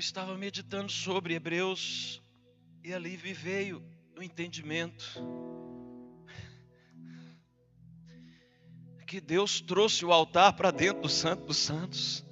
[0.00, 2.22] Estava meditando sobre Hebreus
[2.82, 3.84] e ali me veio
[4.18, 5.22] o entendimento
[9.06, 12.24] que Deus trouxe o altar para dentro do Santo dos Santos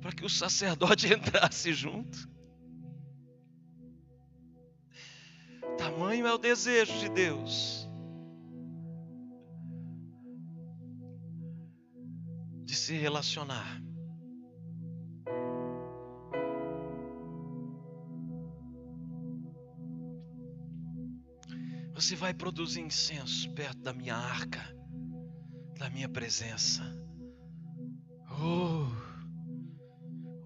[0.00, 2.28] para que o sacerdote entrasse junto.
[5.78, 7.88] Tamanho é o desejo de Deus
[12.64, 13.89] de se relacionar.
[22.00, 24.58] Você vai produzir incenso perto da minha arca,
[25.78, 26.82] da minha presença.
[28.26, 28.86] Oh!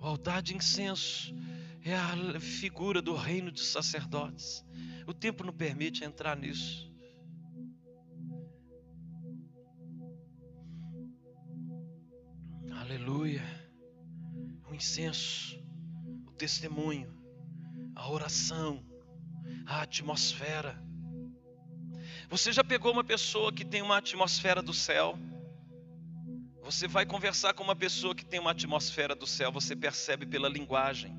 [0.00, 1.32] O altar de incenso
[1.80, 4.66] é a figura do reino de sacerdotes.
[5.06, 6.92] O tempo não permite entrar nisso.
[12.72, 13.44] Aleluia.
[14.68, 15.56] O incenso,
[16.26, 17.16] o testemunho,
[17.94, 18.84] a oração,
[19.64, 20.82] a atmosfera.
[22.28, 25.18] Você já pegou uma pessoa que tem uma atmosfera do céu?
[26.62, 30.48] Você vai conversar com uma pessoa que tem uma atmosfera do céu, você percebe pela
[30.48, 31.14] linguagem.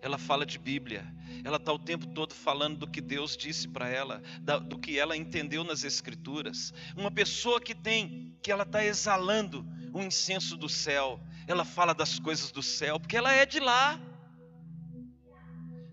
[0.00, 1.04] Ela fala de Bíblia,
[1.44, 4.22] ela está o tempo todo falando do que Deus disse para ela,
[4.68, 6.72] do que ela entendeu nas Escrituras.
[6.96, 12.20] Uma pessoa que tem, que ela está exalando o incenso do céu, ela fala das
[12.20, 13.98] coisas do céu, porque ela é de lá.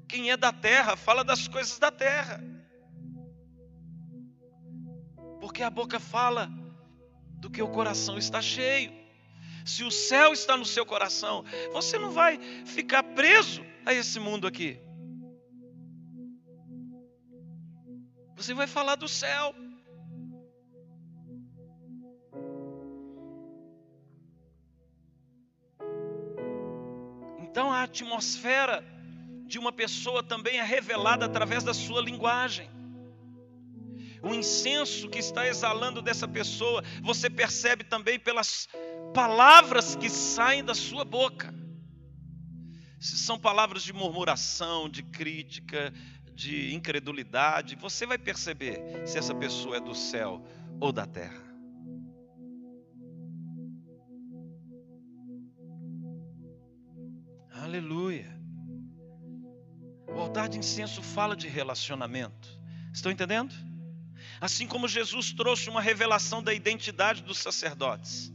[0.08, 2.44] Quem é da terra fala das coisas da terra,
[5.54, 6.50] porque a boca fala
[7.36, 8.92] do que o coração está cheio.
[9.64, 14.48] Se o céu está no seu coração, você não vai ficar preso a esse mundo
[14.48, 14.80] aqui.
[18.36, 19.54] Você vai falar do céu.
[27.84, 28.84] atmosfera
[29.46, 32.68] de uma pessoa também é revelada através da sua linguagem.
[34.24, 38.70] O incenso que está exalando dessa pessoa, você percebe também pelas
[39.14, 41.54] palavras que saem da sua boca.
[43.02, 45.94] Se são palavras de murmuração, de crítica,
[46.34, 50.42] de incredulidade, você vai perceber se essa pessoa é do céu
[50.80, 51.44] ou da terra.
[57.52, 58.40] Aleluia.
[60.08, 62.48] O altar de incenso fala de relacionamento.
[62.94, 63.54] Estão entendendo?
[64.44, 68.30] Assim como Jesus trouxe uma revelação da identidade dos sacerdotes.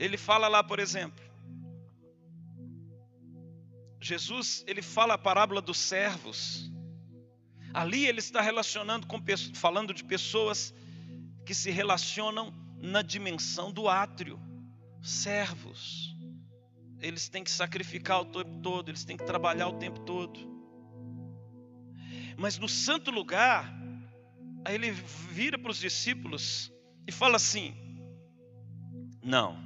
[0.00, 1.24] Ele fala lá, por exemplo,
[4.00, 6.72] Jesus, ele fala a parábola dos servos.
[7.72, 9.22] Ali ele está relacionando com
[9.54, 10.74] falando de pessoas
[11.46, 12.52] que se relacionam
[12.82, 14.40] na dimensão do átrio,
[15.00, 16.16] servos.
[16.98, 20.57] Eles têm que sacrificar o tempo todo, eles têm que trabalhar o tempo todo.
[22.38, 23.68] Mas no santo lugar,
[24.64, 26.72] aí ele vira para os discípulos
[27.04, 27.74] e fala assim:
[29.20, 29.58] Não,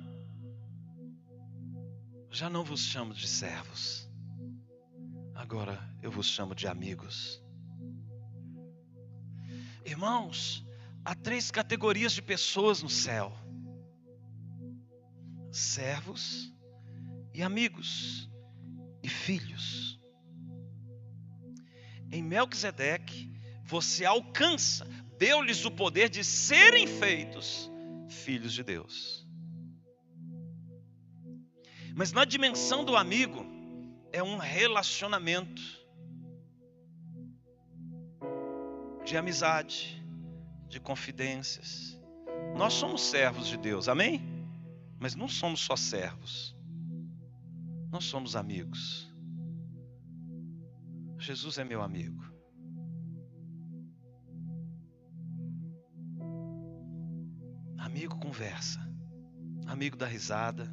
[2.31, 4.09] já não vos chamo de servos,
[5.35, 7.43] agora eu vos chamo de amigos.
[9.85, 10.65] Irmãos,
[11.05, 13.37] há três categorias de pessoas no céu:
[15.51, 16.51] servos,
[17.35, 18.31] e amigos
[19.03, 19.92] e filhos.
[22.13, 23.33] Em Melquisedeque,
[23.65, 24.87] você alcança,
[25.19, 27.71] deu-lhes o poder de serem feitos
[28.09, 29.27] filhos de Deus.
[31.95, 33.45] Mas na dimensão do amigo,
[34.13, 35.63] é um relacionamento
[39.05, 40.03] de amizade,
[40.69, 41.99] de confidências.
[42.57, 44.23] Nós somos servos de Deus, amém?
[44.99, 46.55] Mas não somos só servos.
[47.91, 49.12] Nós somos amigos.
[51.23, 52.21] Jesus é meu amigo.
[57.79, 58.81] Amigo conversa,
[59.67, 60.69] amigo dá risada,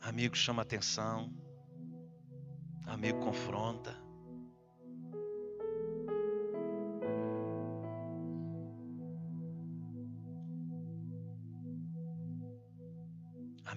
[0.00, 1.32] amigo chama atenção,
[2.86, 4.00] amigo confronta.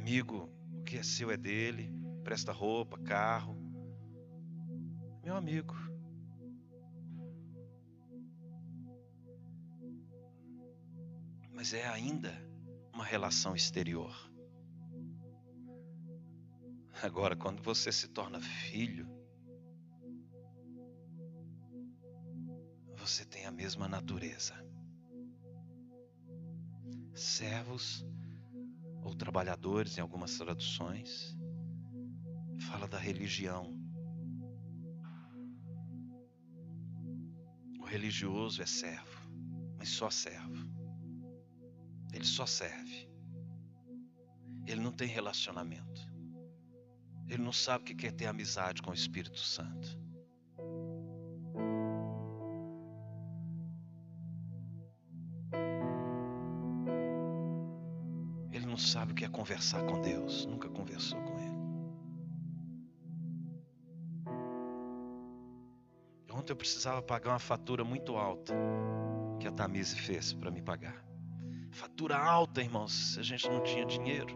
[0.05, 1.91] amigo, o que é seu é dele,
[2.23, 3.54] presta roupa, carro.
[5.25, 5.73] Meu amigo.
[11.51, 12.31] Mas é ainda
[12.93, 14.15] uma relação exterior.
[17.01, 19.07] Agora, quando você se torna filho,
[22.95, 24.53] você tem a mesma natureza.
[27.15, 28.05] Servos
[29.01, 31.35] ou trabalhadores em algumas traduções,
[32.69, 33.84] fala da religião.
[37.85, 39.29] O religioso é servo,
[39.77, 40.67] mas só servo.
[42.11, 43.07] Ele só serve.
[44.65, 46.01] Ele não tem relacionamento.
[47.27, 50.03] Ele não sabe o que é ter amizade com o Espírito Santo.
[58.85, 61.34] sabe o que é conversar com Deus, nunca conversou com
[66.55, 68.53] eu precisava pagar uma fatura muito alta
[69.41, 71.05] que a Tamise fez para me pagar.
[71.69, 74.33] Fatura alta, irmãos, a gente não tinha dinheiro.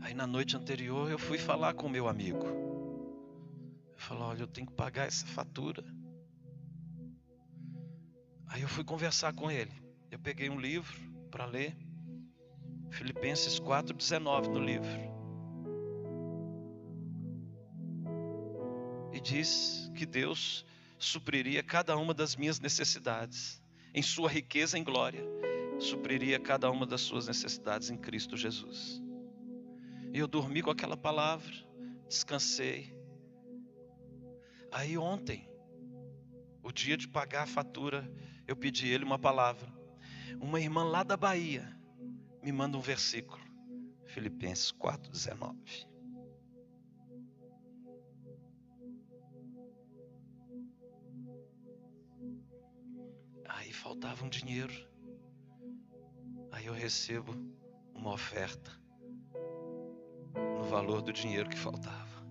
[0.00, 2.44] Aí na noite anterior eu fui falar com o meu amigo.
[2.44, 5.84] Eu falei: Olha, eu tenho que pagar essa fatura.
[8.48, 9.72] Aí eu fui conversar com ele.
[10.10, 10.98] Eu peguei um livro
[11.30, 11.76] para ler.
[12.90, 15.11] Filipenses 4,19 no livro.
[19.22, 20.66] Diz que Deus
[20.98, 23.62] supriria cada uma das minhas necessidades,
[23.94, 25.24] em Sua riqueza em glória,
[25.78, 29.02] supriria cada uma das suas necessidades em Cristo Jesus.
[30.12, 31.52] E eu dormi com aquela palavra,
[32.08, 32.94] descansei.
[34.70, 35.48] Aí ontem,
[36.62, 38.10] o dia de pagar a fatura,
[38.46, 39.72] eu pedi ele uma palavra.
[40.40, 41.76] Uma irmã lá da Bahia
[42.42, 43.42] me manda um versículo.
[44.06, 45.91] Filipenses 4,19.
[53.72, 54.72] faltava um dinheiro.
[56.50, 57.34] Aí eu recebo
[57.94, 58.70] uma oferta
[60.34, 62.22] no valor do dinheiro que faltava.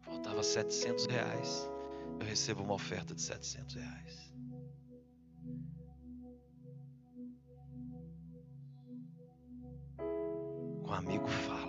[0.00, 1.70] Faltava 700 reais.
[2.18, 4.32] Eu recebo uma oferta de 700 reais.
[10.82, 11.59] Com um amigo fala.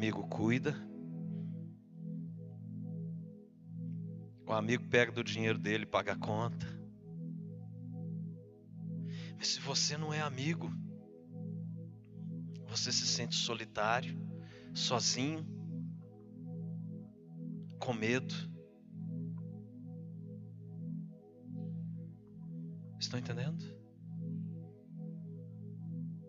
[0.00, 0.74] Amigo cuida.
[4.46, 6.66] O amigo pega do dinheiro dele, paga a conta.
[9.36, 10.72] Mas se você não é amigo,
[12.66, 14.18] você se sente solitário,
[14.72, 15.46] sozinho,
[17.78, 18.34] com medo.
[22.98, 23.62] Estão entendendo?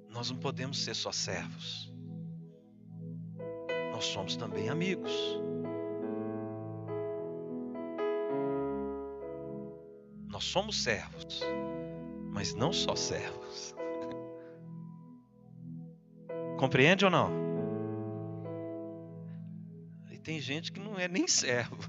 [0.09, 1.90] Nós não podemos ser só servos.
[4.01, 5.11] Nós somos também amigos.
[10.27, 11.41] Nós somos servos,
[12.31, 13.75] mas não só servos.
[16.57, 17.29] Compreende ou não?
[20.09, 21.77] E tem gente que não é nem servo.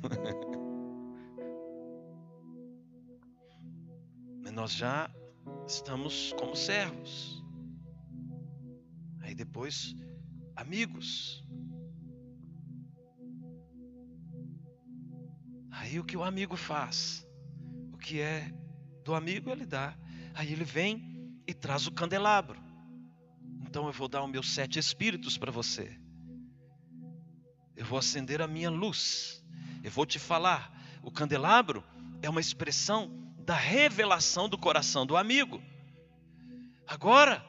[4.43, 5.11] Mas nós já
[5.67, 7.43] estamos como servos.
[9.23, 9.97] Aí depois,
[10.55, 11.43] amigos.
[15.93, 17.22] Aí o que o amigo faz?
[17.93, 18.51] O que é
[19.05, 19.95] do amigo ele dá.
[20.32, 22.59] Aí ele vem e traz o candelabro.
[23.61, 25.95] Então eu vou dar os meus sete espíritos para você.
[27.76, 29.45] Eu vou acender a minha luz.
[29.84, 30.72] Eu vou te falar.
[31.03, 31.84] O candelabro
[32.22, 33.11] é uma expressão
[33.45, 35.62] da revelação do coração do amigo.
[36.86, 37.45] Agora,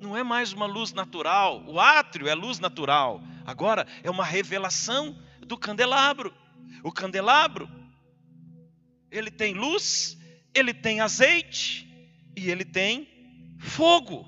[0.00, 3.20] não é mais uma luz natural, o átrio é luz natural.
[3.44, 6.32] Agora é uma revelação do candelabro.
[6.82, 7.68] O candelabro,
[9.10, 10.18] ele tem luz,
[10.54, 11.88] ele tem azeite
[12.36, 13.08] e ele tem
[13.58, 14.26] fogo,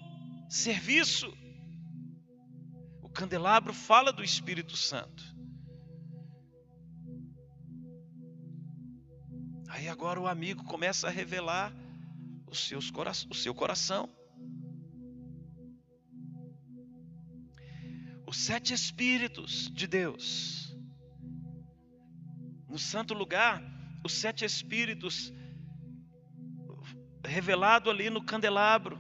[0.48, 1.32] serviço.
[3.02, 5.36] O candelabro fala do Espírito Santo.
[9.68, 11.72] Aí agora o amigo começa a revelar
[12.46, 12.90] os seus
[13.30, 14.08] o seu coração.
[18.26, 20.65] Os sete Espíritos de Deus.
[22.68, 23.62] No santo lugar,
[24.04, 25.32] os sete Espíritos
[27.24, 28.98] revelado ali no candelabro.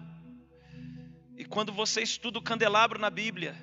[1.36, 3.54] E quando você estuda o candelabro na Bíblia,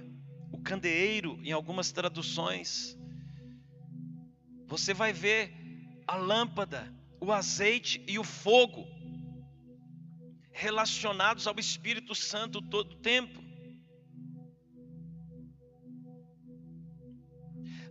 [0.52, 2.98] o candeeiro em algumas traduções,
[4.68, 5.54] você vai ver
[6.08, 8.88] a lâmpada, o azeite e o fogo
[10.52, 13.43] relacionados ao Espírito Santo todo o tempo.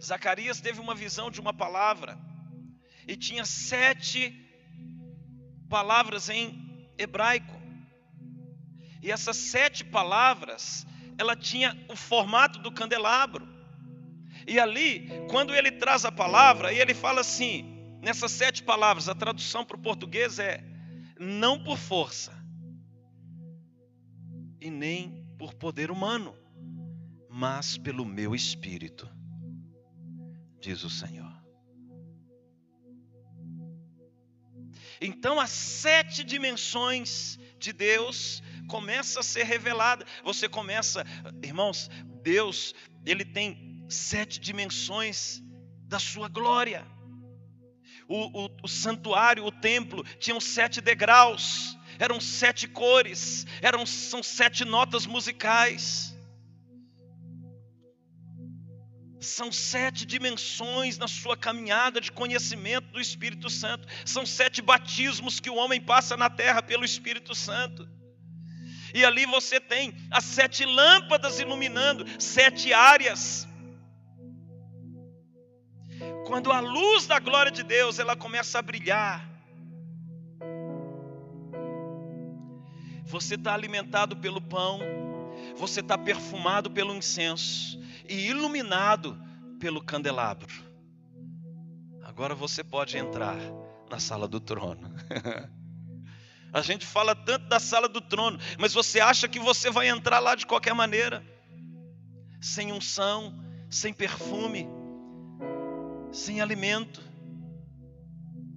[0.02, 2.18] Zacarias teve uma visão de uma palavra
[3.06, 4.34] e tinha sete
[5.68, 7.60] palavras em hebraico.
[9.00, 10.86] E essas sete palavras,
[11.18, 13.48] ela tinha o formato do candelabro.
[14.46, 19.64] E ali, quando ele traz a palavra, ele fala assim, nessas sete palavras, a tradução
[19.64, 20.64] para o português é:
[21.18, 22.32] não por força,
[24.60, 26.34] e nem por poder humano,
[27.28, 29.08] mas pelo meu espírito,
[30.62, 31.30] diz o Senhor.
[35.00, 40.06] Então, as sete dimensões de Deus começa a ser revelada.
[40.22, 41.04] Você começa,
[41.42, 41.90] irmãos,
[42.22, 42.72] Deus,
[43.04, 45.42] ele tem sete dimensões
[45.88, 46.86] da sua glória.
[48.08, 54.64] O, o, o santuário, o templo, tinham sete degraus, eram sete cores, eram, são sete
[54.64, 56.11] notas musicais.
[59.22, 63.86] São sete dimensões na sua caminhada de conhecimento do Espírito Santo.
[64.04, 67.88] São sete batismos que o homem passa na terra pelo Espírito Santo.
[68.92, 73.46] E ali você tem as sete lâmpadas iluminando sete áreas.
[76.26, 79.28] Quando a luz da glória de Deus ela começa a brilhar,
[83.04, 84.80] você está alimentado pelo pão,
[85.56, 89.20] você está perfumado pelo incenso e iluminado
[89.58, 90.52] pelo candelabro.
[92.02, 93.36] Agora você pode entrar
[93.90, 94.92] na sala do trono.
[96.52, 100.18] A gente fala tanto da sala do trono, mas você acha que você vai entrar
[100.18, 101.24] lá de qualquer maneira?
[102.42, 103.32] Sem unção,
[103.70, 104.68] sem perfume,
[106.12, 107.00] sem alimento,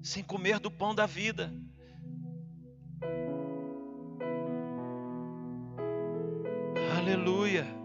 [0.04, 1.54] sem comer do pão da vida.
[6.98, 7.85] Aleluia.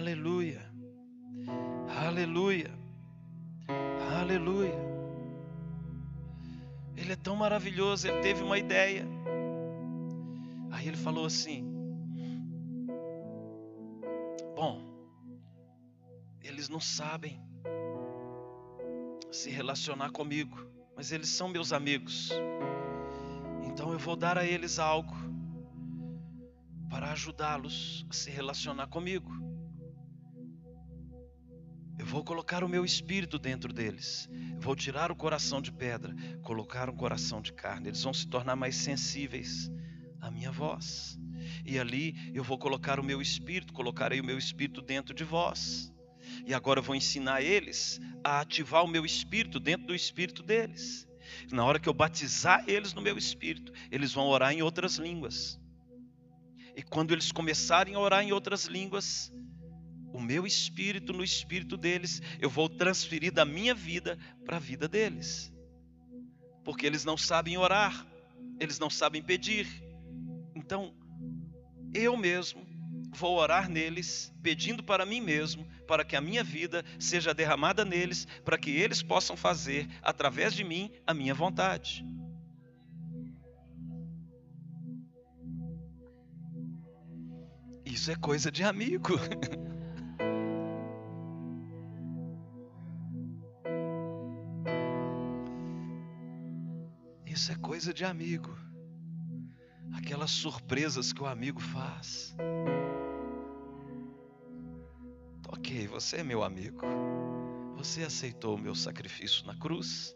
[0.00, 0.62] Aleluia.
[2.06, 2.70] Aleluia.
[4.18, 4.80] Aleluia.
[6.96, 9.06] Ele é tão maravilhoso, ele teve uma ideia.
[10.70, 11.70] Aí ele falou assim:
[14.56, 14.80] Bom,
[16.42, 17.38] eles não sabem
[19.30, 20.66] se relacionar comigo,
[20.96, 22.30] mas eles são meus amigos.
[23.66, 25.14] Então eu vou dar a eles algo
[26.88, 29.49] para ajudá-los a se relacionar comigo.
[32.00, 34.26] Eu vou colocar o meu espírito dentro deles.
[34.54, 37.88] Eu vou tirar o coração de pedra, colocar um coração de carne.
[37.88, 39.70] Eles vão se tornar mais sensíveis
[40.18, 41.18] à minha voz.
[41.62, 45.92] E ali eu vou colocar o meu espírito, colocarei o meu espírito dentro de vós.
[46.46, 51.06] E agora eu vou ensinar eles a ativar o meu espírito dentro do espírito deles.
[51.52, 55.60] Na hora que eu batizar eles no meu espírito, eles vão orar em outras línguas.
[56.74, 59.30] E quando eles começarem a orar em outras línguas,
[60.12, 64.88] o meu espírito no espírito deles, eu vou transferir da minha vida para a vida
[64.88, 65.52] deles.
[66.64, 68.06] Porque eles não sabem orar,
[68.58, 69.66] eles não sabem pedir.
[70.54, 70.94] Então,
[71.94, 72.66] eu mesmo
[73.12, 78.26] vou orar neles, pedindo para mim mesmo, para que a minha vida seja derramada neles,
[78.44, 82.04] para que eles possam fazer, através de mim, a minha vontade.
[87.84, 89.14] Isso é coisa de amigo.
[97.30, 98.52] Isso é coisa de amigo.
[99.94, 102.34] Aquelas surpresas que o amigo faz.
[105.48, 106.80] Ok, você é meu amigo.
[107.76, 110.12] Você aceitou o meu sacrifício na cruz.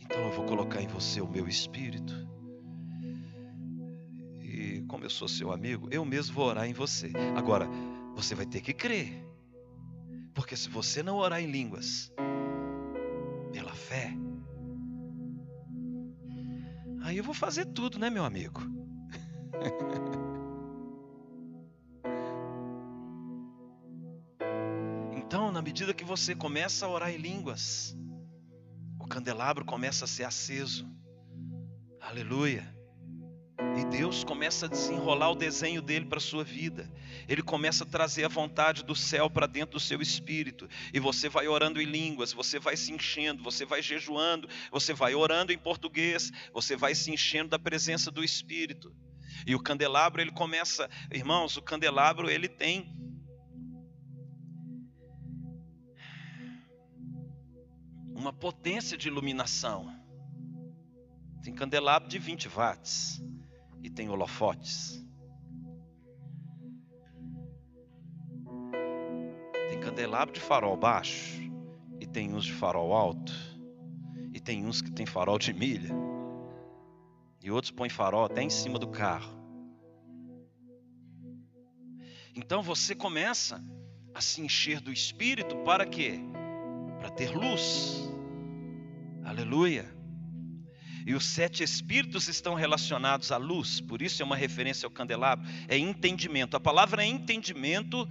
[0.00, 2.12] Então eu vou colocar em você o meu espírito.
[4.40, 7.12] E como eu sou seu amigo, eu mesmo vou orar em você.
[7.36, 7.68] Agora,
[8.16, 9.24] você vai ter que crer.
[10.34, 12.12] Porque se você não orar em línguas,
[13.52, 14.12] pela fé,
[17.10, 18.62] Aí eu vou fazer tudo, né, meu amigo?
[25.18, 27.98] então, na medida que você começa a orar em línguas,
[28.96, 30.88] o candelabro começa a ser aceso.
[32.00, 32.64] Aleluia.
[33.78, 36.90] E Deus começa a desenrolar o desenho dele para a sua vida.
[37.28, 40.68] Ele começa a trazer a vontade do céu para dentro do seu espírito.
[40.92, 45.14] E você vai orando em línguas, você vai se enchendo, você vai jejuando, você vai
[45.14, 48.94] orando em português, você vai se enchendo da presença do Espírito.
[49.46, 52.92] E o candelabro, ele começa, irmãos, o candelabro, ele tem
[58.14, 59.96] uma potência de iluminação.
[61.42, 63.22] Tem candelabro de 20 watts
[63.82, 65.04] e tem holofotes.
[69.68, 71.40] Tem candelabro de farol baixo
[71.98, 73.32] e tem uns de farol alto.
[74.32, 75.94] E tem uns que tem farol de milha.
[77.42, 79.38] E outros põem farol até em cima do carro.
[82.34, 83.62] Então você começa
[84.14, 86.20] a se encher do espírito para quê?
[86.98, 88.10] Para ter luz.
[89.24, 89.99] Aleluia.
[91.10, 95.44] E os sete espíritos estão relacionados à luz, por isso é uma referência ao candelabro.
[95.66, 96.56] É entendimento.
[96.56, 98.08] A palavra entendimento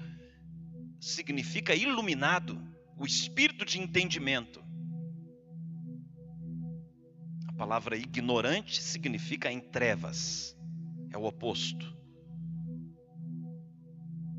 [0.99, 2.61] significa iluminado,
[2.97, 4.61] o espírito de entendimento.
[7.47, 10.53] A palavra ignorante significa em trevas,
[11.09, 11.95] é o oposto.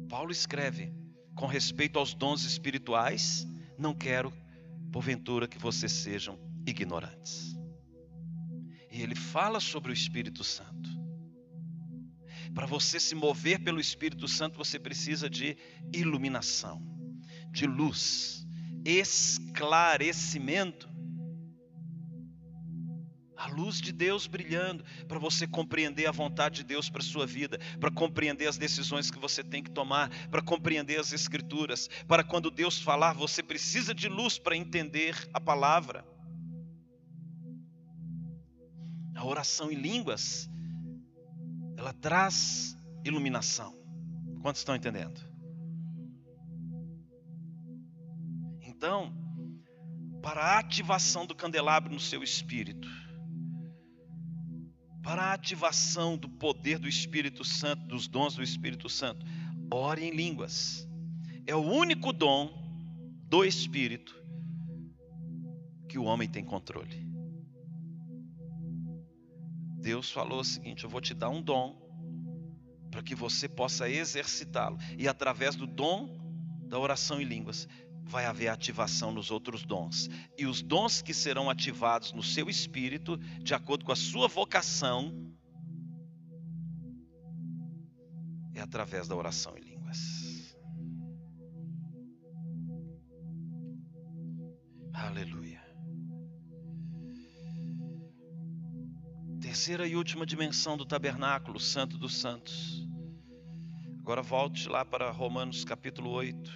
[0.07, 0.93] Paulo escreve
[1.35, 3.47] com respeito aos dons espirituais:
[3.79, 4.31] não quero,
[4.93, 7.59] porventura, que vocês sejam ignorantes.
[8.91, 10.91] E ele fala sobre o Espírito Santo.
[12.55, 15.57] Para você se mover pelo Espírito Santo, você precisa de
[15.95, 16.83] iluminação,
[17.53, 18.45] de luz,
[18.85, 20.91] esclarecimento.
[23.37, 27.59] A luz de Deus brilhando para você compreender a vontade de Deus para sua vida,
[27.79, 32.51] para compreender as decisões que você tem que tomar, para compreender as Escrituras, para quando
[32.51, 36.05] Deus falar, você precisa de luz para entender a palavra.
[39.21, 40.49] A oração em línguas,
[41.77, 42.75] ela traz
[43.05, 43.77] iluminação.
[44.41, 45.21] Quantos estão entendendo?
[48.63, 49.15] Então,
[50.23, 52.89] para a ativação do candelabro no seu espírito,
[55.03, 59.27] para a ativação do poder do Espírito Santo, dos dons do Espírito Santo,
[59.71, 60.89] ore em línguas.
[61.47, 62.51] É o único dom
[63.29, 64.15] do Espírito
[65.91, 67.10] que o homem tem controle.
[69.81, 71.81] Deus falou o seguinte: Eu vou te dar um dom
[72.91, 74.79] para que você possa exercitá-lo.
[74.99, 76.19] E através do dom
[76.69, 77.69] da oração em línguas,
[78.03, 80.09] vai haver ativação nos outros dons.
[80.37, 85.33] E os dons que serão ativados no seu espírito, de acordo com a sua vocação,
[88.55, 90.57] é através da oração em línguas.
[94.93, 95.60] Aleluia.
[99.51, 102.87] Terceira e última dimensão do tabernáculo, Santo dos Santos.
[103.99, 106.53] Agora volte lá para Romanos capítulo 8.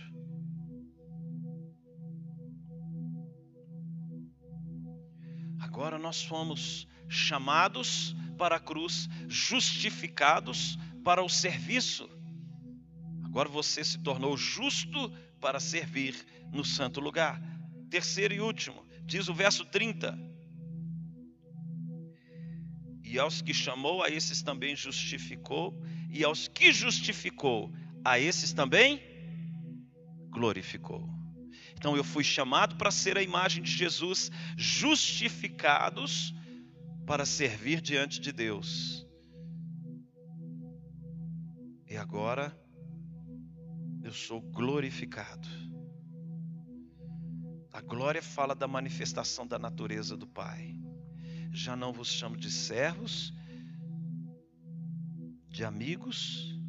[5.58, 12.08] Agora nós fomos chamados para a cruz, justificados para o serviço.
[13.24, 15.10] Agora você se tornou justo
[15.40, 16.14] para servir
[16.52, 17.42] no santo lugar.
[17.90, 20.33] Terceiro e último, diz o verso 30.
[23.14, 25.80] E aos que chamou, a esses também justificou,
[26.10, 27.72] e aos que justificou,
[28.04, 29.00] a esses também
[30.30, 31.08] glorificou.
[31.74, 36.34] Então eu fui chamado para ser a imagem de Jesus, justificados
[37.06, 39.06] para servir diante de Deus.
[41.88, 42.52] E agora
[44.02, 45.46] eu sou glorificado.
[47.72, 50.74] A glória fala da manifestação da natureza do Pai.
[51.54, 53.32] Já não vos chamo de servos,
[55.48, 56.60] de amigos,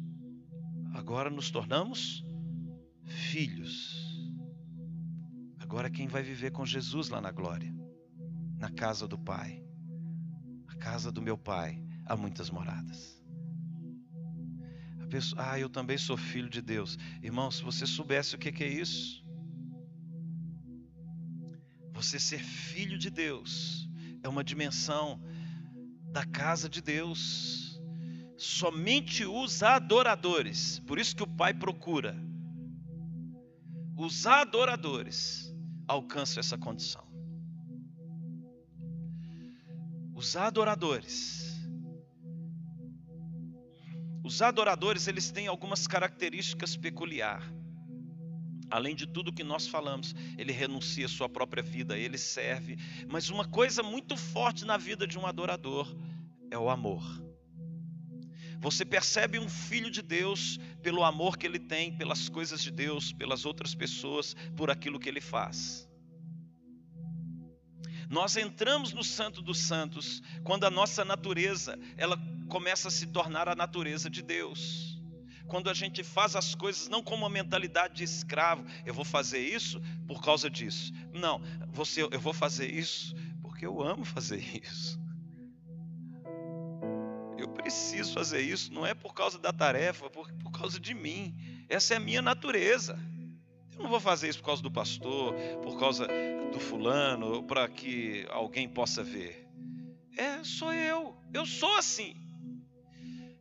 [0.94, 2.24] agora nos tornamos
[3.04, 3.94] filhos.
[5.58, 7.70] Agora quem vai viver com Jesus lá na glória,
[8.58, 9.66] na casa do Pai
[10.86, 13.20] casa do meu pai há muitas moradas.
[15.00, 16.96] A pessoa, ah, eu também sou filho de Deus.
[17.22, 19.24] Irmão, se você soubesse o que é isso,
[21.92, 23.85] você ser filho de Deus
[24.22, 25.20] é uma dimensão
[26.12, 27.80] da casa de Deus.
[28.36, 32.16] Somente os adoradores, por isso que o Pai procura,
[33.96, 35.54] os adoradores
[35.88, 37.04] alcançam essa condição.
[40.14, 41.46] Os adoradores.
[44.22, 47.65] Os adoradores, eles têm algumas características peculiares.
[48.70, 52.76] Além de tudo que nós falamos, ele renuncia à sua própria vida, ele serve.
[53.08, 55.94] Mas uma coisa muito forte na vida de um adorador
[56.50, 57.02] é o amor.
[58.58, 63.12] Você percebe um filho de Deus pelo amor que ele tem pelas coisas de Deus,
[63.12, 65.88] pelas outras pessoas, por aquilo que ele faz.
[68.08, 72.16] Nós entramos no Santo dos Santos quando a nossa natureza, ela
[72.48, 74.95] começa a se tornar a natureza de Deus.
[75.46, 79.38] Quando a gente faz as coisas não com uma mentalidade de escravo, eu vou fazer
[79.38, 80.92] isso por causa disso.
[81.12, 85.00] Não, você, eu vou fazer isso porque eu amo fazer isso.
[87.38, 91.34] Eu preciso fazer isso, não é por causa da tarefa, por, por causa de mim.
[91.68, 92.98] Essa é a minha natureza.
[93.72, 96.06] Eu não vou fazer isso por causa do pastor, por causa
[96.52, 99.46] do fulano, para que alguém possa ver.
[100.16, 101.16] É, sou eu.
[101.32, 102.16] Eu sou assim.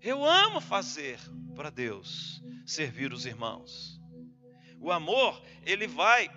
[0.01, 1.19] Eu amo fazer
[1.55, 3.99] para Deus, servir os irmãos.
[4.79, 6.29] O amor, ele vai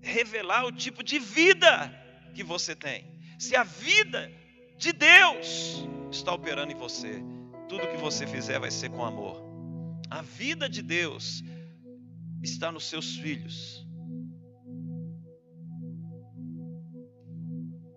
[0.00, 1.90] revelar o tipo de vida
[2.34, 3.04] que você tem.
[3.38, 4.30] Se a vida
[4.76, 7.22] de Deus está operando em você,
[7.68, 9.42] tudo que você fizer vai ser com amor.
[10.10, 11.42] A vida de Deus
[12.42, 13.84] está nos seus filhos.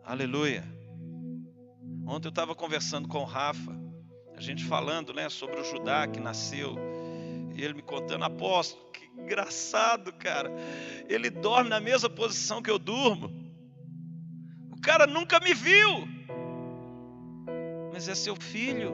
[0.03, 0.63] Aleluia.
[2.05, 3.77] Ontem eu estava conversando com o Rafa,
[4.37, 6.75] a gente falando né, sobre o Judá que nasceu,
[7.55, 10.51] e ele me contando, apóstolo, que engraçado, cara.
[11.09, 13.31] Ele dorme na mesma posição que eu durmo.
[14.71, 16.07] O cara nunca me viu,
[17.91, 18.93] mas é seu filho,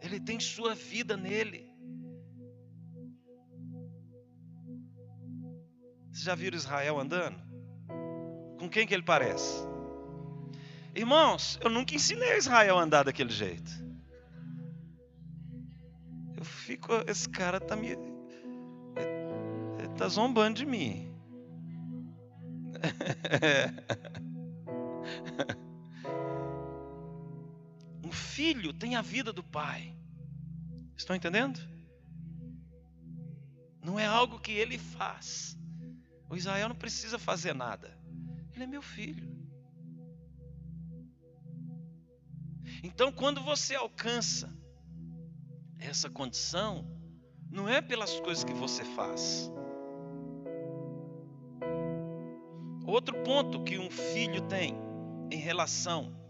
[0.00, 1.70] ele tem sua vida nele.
[6.10, 7.40] Vocês já viram Israel andando?
[8.58, 9.62] Com quem que ele parece?
[10.94, 13.91] Irmãos, eu nunca ensinei Israel a andar daquele jeito.
[16.42, 17.90] Eu fico, esse cara tá me.
[19.96, 21.14] Tá zombando de mim.
[28.04, 29.96] um filho tem a vida do pai.
[30.96, 31.60] Estão entendendo?
[33.80, 35.56] Não é algo que ele faz.
[36.28, 37.96] O Israel não precisa fazer nada.
[38.52, 39.30] Ele é meu filho.
[42.82, 44.60] Então, quando você alcança
[45.86, 46.86] essa condição,
[47.50, 49.50] não é pelas coisas que você faz.
[52.86, 54.74] Outro ponto que um filho tem
[55.30, 56.20] em relação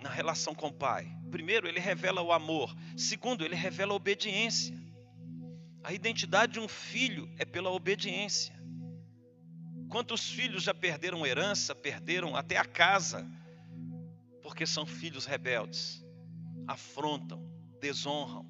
[0.00, 1.10] na relação com o pai.
[1.30, 2.74] Primeiro, ele revela o amor.
[2.96, 4.76] Segundo, ele revela a obediência.
[5.82, 8.54] A identidade de um filho é pela obediência.
[9.88, 13.26] Quantos filhos já perderam herança, perderam até a casa,
[14.42, 16.04] porque são filhos rebeldes,
[16.66, 17.53] afrontam,
[17.84, 18.46] desonram,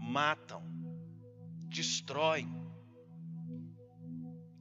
[0.00, 0.62] matam,
[1.68, 2.48] destroem.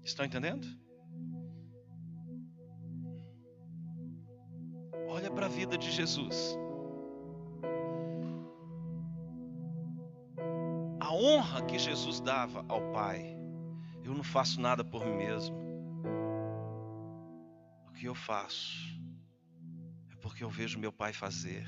[0.03, 0.67] Estão entendendo?
[5.31, 6.57] para a vida de Jesus.
[10.99, 13.37] A honra que Jesus dava ao Pai.
[14.03, 15.55] Eu não faço nada por mim mesmo.
[17.87, 18.92] O que eu faço
[20.43, 21.65] eu vejo meu Pai fazer.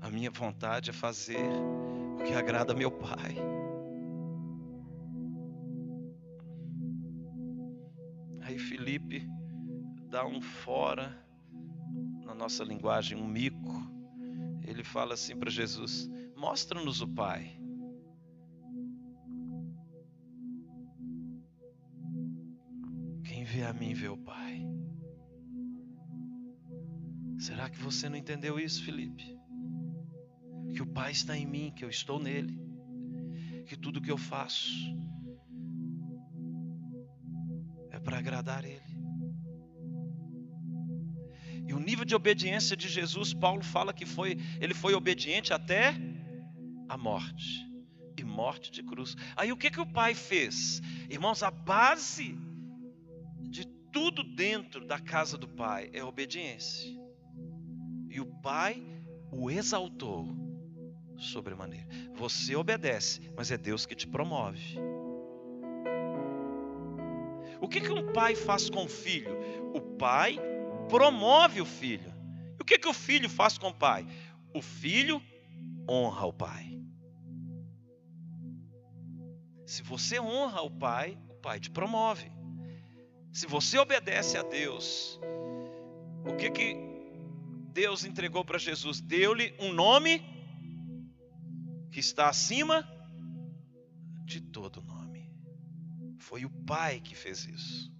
[0.00, 1.46] A minha vontade é fazer
[2.18, 3.36] o que agrada meu Pai.
[8.40, 9.28] Aí Felipe
[10.08, 11.16] dá um fora,
[12.24, 13.72] na nossa linguagem, um mico.
[14.62, 17.60] Ele fala assim para Jesus: Mostra-nos o Pai.
[23.24, 24.71] Quem vê a mim vê o Pai.
[27.42, 29.36] Será que você não entendeu isso, Felipe?
[30.72, 32.56] Que o Pai está em mim, que eu estou nele,
[33.66, 34.72] que tudo que eu faço
[37.90, 38.80] é para agradar Ele.
[41.66, 45.96] E o nível de obediência de Jesus, Paulo fala que foi, ele foi obediente até
[46.88, 47.68] a morte
[48.16, 49.16] e morte de cruz.
[49.34, 50.80] Aí o que que o pai fez?
[51.10, 52.38] Irmãos, a base
[53.40, 57.01] de tudo dentro da casa do pai é obediência.
[58.12, 58.82] E o pai
[59.30, 60.28] o exaltou
[61.16, 61.88] sobremaneira.
[62.14, 64.78] Você obedece, mas é Deus que te promove.
[67.58, 69.34] O que, que um pai faz com o filho?
[69.72, 70.38] O pai
[70.90, 72.12] promove o filho.
[72.58, 74.06] E o que, que o filho faz com o pai?
[74.52, 75.22] O filho
[75.88, 76.78] honra o pai.
[79.64, 82.30] Se você honra o pai, o pai te promove.
[83.32, 85.18] Se você obedece a Deus,
[86.26, 86.91] o que que
[87.72, 89.00] Deus entregou para Jesus?
[89.00, 90.20] Deu-lhe um nome
[91.90, 92.86] que está acima
[94.24, 95.30] de todo nome.
[96.18, 97.92] Foi o Pai que fez isso.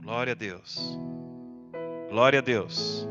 [0.00, 0.78] Glória a Deus.
[2.08, 3.06] Glória a Deus.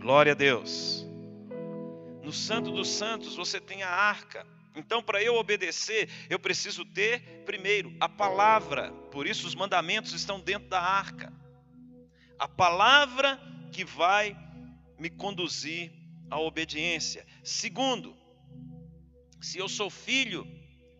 [0.00, 1.06] Glória a Deus.
[2.22, 4.46] No Santo dos Santos você tem a arca.
[4.76, 8.92] Então, para eu obedecer, eu preciso ter, primeiro, a palavra.
[9.10, 11.32] Por isso, os mandamentos estão dentro da arca.
[12.38, 13.40] A palavra
[13.72, 14.36] que vai
[14.98, 15.90] me conduzir
[16.30, 17.26] à obediência.
[17.42, 18.14] Segundo,
[19.40, 20.46] se eu sou filho,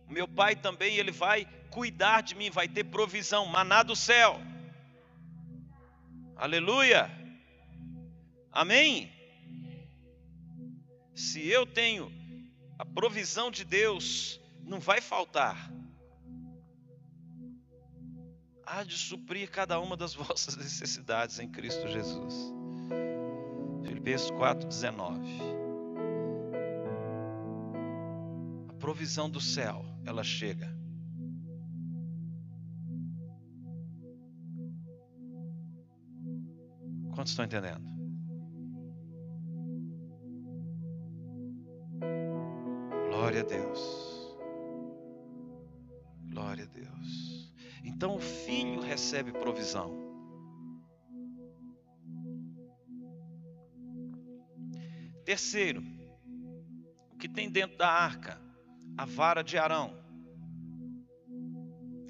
[0.09, 4.41] meu pai também ele vai cuidar de mim, vai ter provisão, maná do céu.
[6.35, 7.11] Aleluia.
[8.51, 9.11] Amém.
[11.13, 12.16] Se eu tenho
[12.77, 15.71] a provisão de Deus, não vai faltar.
[18.65, 22.53] Há de suprir cada uma das vossas necessidades em Cristo Jesus.
[23.83, 25.17] Filipenses 4:19.
[28.69, 30.75] A provisão do céu, ela chega.
[37.15, 37.96] Quantos estão entendendo?
[43.27, 44.37] Glória a Deus.
[46.29, 47.53] Glória a Deus.
[47.83, 49.91] Então o filho recebe provisão.
[55.25, 55.83] Terceiro,
[57.11, 58.39] o que tem dentro da arca?
[58.97, 59.93] A vara de Arão.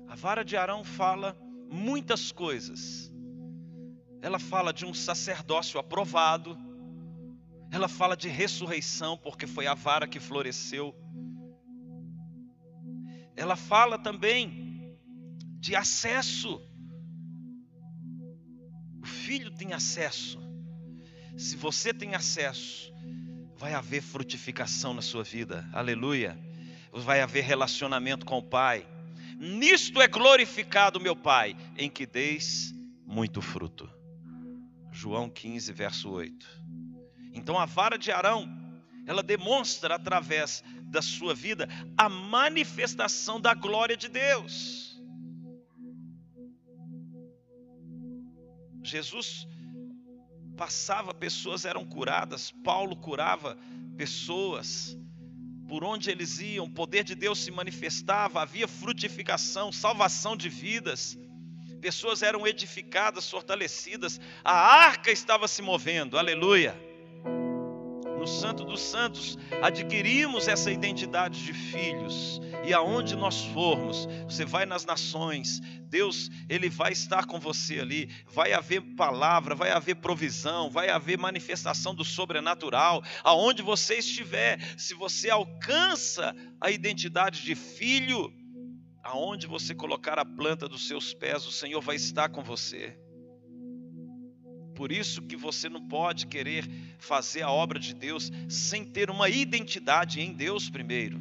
[0.07, 1.35] A vara de Arão fala
[1.67, 3.11] muitas coisas
[4.21, 6.57] ela fala de um sacerdócio aprovado,
[7.71, 10.95] ela fala de ressurreição, porque foi a vara que floresceu.
[13.35, 14.97] Ela fala também
[15.59, 16.61] de acesso.
[19.01, 20.39] O filho tem acesso.
[21.37, 22.91] Se você tem acesso,
[23.57, 25.67] vai haver frutificação na sua vida.
[25.73, 26.37] Aleluia.
[26.91, 28.87] Vai haver relacionamento com o Pai.
[29.37, 32.73] Nisto é glorificado meu Pai, em que deis
[33.05, 33.87] muito fruto.
[34.91, 36.66] João 15, verso 8.
[37.37, 38.49] Então a vara de Arão,
[39.05, 44.99] ela demonstra através da sua vida a manifestação da glória de Deus.
[48.83, 49.47] Jesus
[50.55, 53.57] passava, pessoas eram curadas, Paulo curava
[53.95, 54.97] pessoas,
[55.67, 61.17] por onde eles iam, o poder de Deus se manifestava, havia frutificação, salvação de vidas
[61.77, 66.75] pessoas eram edificadas, fortalecidas, a arca estava se movendo, aleluia.
[68.17, 74.65] No Santo dos Santos, adquirimos essa identidade de filhos, e aonde nós formos, você vai
[74.65, 80.69] nas nações, Deus, Ele vai estar com você ali, vai haver palavra, vai haver provisão,
[80.69, 88.33] vai haver manifestação do sobrenatural, aonde você estiver, se você alcança a identidade de filho,
[89.07, 92.99] Aonde você colocar a planta dos seus pés, o Senhor vai estar com você.
[94.77, 99.27] Por isso que você não pode querer fazer a obra de Deus sem ter uma
[99.27, 101.19] identidade em Deus primeiro.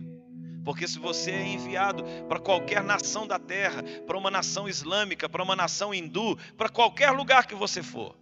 [0.63, 5.43] Porque se você é enviado para qualquer nação da terra, para uma nação islâmica, para
[5.43, 8.15] uma nação hindu, para qualquer lugar que você for,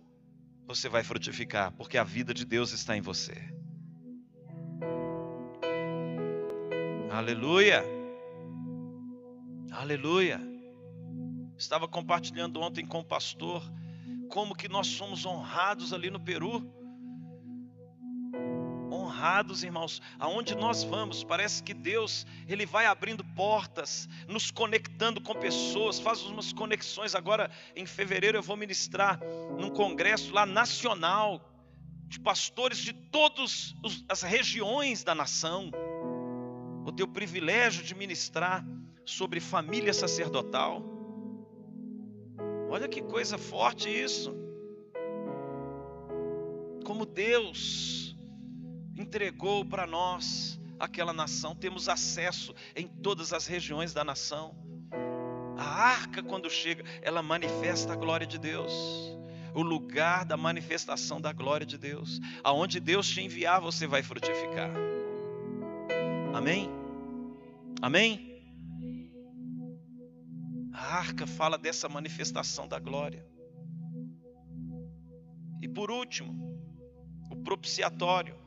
[0.68, 3.34] você vai frutificar, porque a vida de Deus está em você.
[7.10, 7.84] Aleluia!
[9.72, 10.40] Aleluia!
[11.58, 13.68] Estava compartilhando ontem com o pastor
[14.34, 16.68] como que nós somos honrados ali no Peru
[18.90, 20.02] honrados, irmãos.
[20.18, 26.22] Aonde nós vamos, parece que Deus, ele vai abrindo portas, nos conectando com pessoas, faz
[26.22, 27.14] umas conexões.
[27.14, 29.20] Agora, em fevereiro, eu vou ministrar
[29.56, 31.40] num congresso lá nacional
[32.08, 33.74] de pastores de todas
[34.08, 35.70] as regiões da nação.
[36.82, 38.66] Vou ter o privilégio de ministrar
[39.04, 40.93] sobre família sacerdotal.
[42.74, 44.34] Olha que coisa forte isso.
[46.84, 48.16] Como Deus
[48.96, 54.56] entregou para nós aquela nação, temos acesso em todas as regiões da nação.
[55.56, 58.72] A arca, quando chega, ela manifesta a glória de Deus.
[59.54, 62.18] O lugar da manifestação da glória de Deus.
[62.42, 64.72] Aonde Deus te enviar, você vai frutificar.
[66.34, 66.68] Amém?
[67.80, 68.33] Amém?
[70.84, 73.26] Arca fala dessa manifestação da glória.
[75.60, 76.58] E por último,
[77.30, 78.44] o propiciatório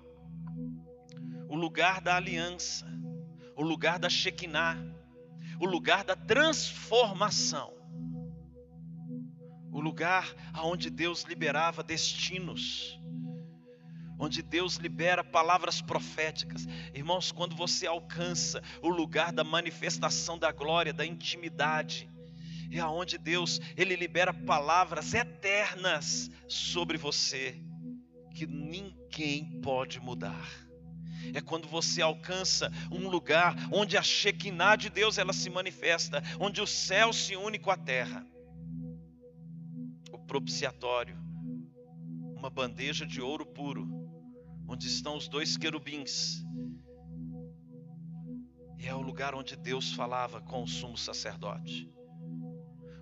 [1.49, 2.85] o lugar da aliança,
[3.55, 4.77] o lugar da Shekinah,
[5.59, 7.73] o lugar da transformação,
[9.71, 12.99] o lugar aonde Deus liberava destinos,
[14.19, 16.65] onde Deus libera palavras proféticas.
[16.93, 22.09] Irmãos, quando você alcança o lugar da manifestação da glória, da intimidade,
[22.71, 27.61] é aonde Deus ele libera palavras eternas sobre você
[28.33, 30.67] que ninguém pode mudar
[31.33, 36.61] é quando você alcança um lugar onde a Shekinah de Deus ela se manifesta, onde
[36.61, 38.25] o céu se une com a terra.
[40.11, 41.17] O propiciatório,
[42.35, 43.87] uma bandeja de ouro puro,
[44.67, 46.43] onde estão os dois querubins.
[48.77, 51.91] E é o lugar onde Deus falava com o sumo sacerdote.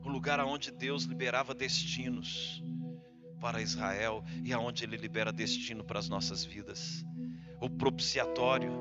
[0.06, 2.64] O lugar onde Deus liberava destinos
[3.42, 7.04] para Israel e aonde ele libera destino para as nossas vidas
[7.60, 8.72] o propiciatório.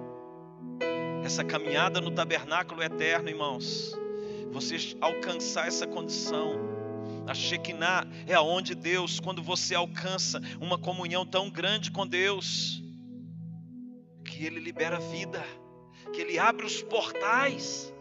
[1.25, 3.93] Essa caminhada no tabernáculo eterno, irmãos.
[4.53, 6.53] Você alcançar essa condição.
[7.27, 12.83] A Shekinah é aonde Deus, quando você alcança uma comunhão tão grande com Deus,
[14.25, 15.43] que Ele libera vida,
[16.13, 17.94] que Ele abre os portais.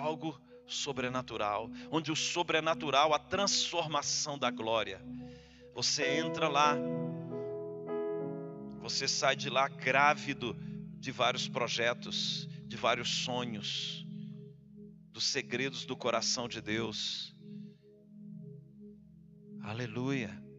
[0.00, 5.00] Algo sobrenatural, onde o sobrenatural, a transformação da glória.
[5.74, 6.76] Você entra lá,
[8.80, 10.56] você sai de lá grávido
[10.98, 14.06] de vários projetos, de vários sonhos,
[15.12, 17.34] dos segredos do coração de Deus.
[19.62, 20.49] Aleluia.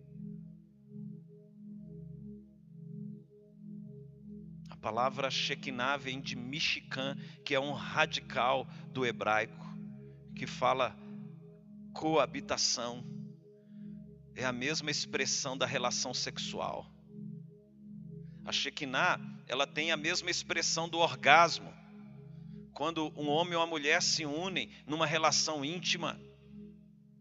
[4.81, 9.65] Palavra Shekinah vem de Michikan, que é um radical do hebraico,
[10.35, 10.97] que fala
[11.93, 13.05] coabitação.
[14.35, 16.89] É a mesma expressão da relação sexual.
[18.43, 21.71] A Shekinah, ela tem a mesma expressão do orgasmo.
[22.73, 26.19] Quando um homem ou uma mulher se unem numa relação íntima,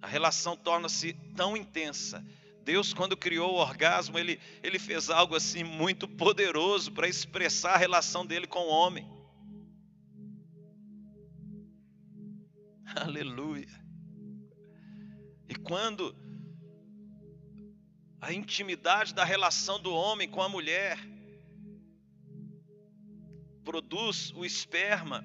[0.00, 2.24] a relação torna-se tão intensa.
[2.70, 7.76] Deus, quando criou o orgasmo, ele, ele fez algo assim muito poderoso para expressar a
[7.76, 9.04] relação dele com o homem.
[12.94, 13.66] Aleluia.
[15.48, 16.14] E quando
[18.20, 20.96] a intimidade da relação do homem com a mulher
[23.64, 25.24] produz o esperma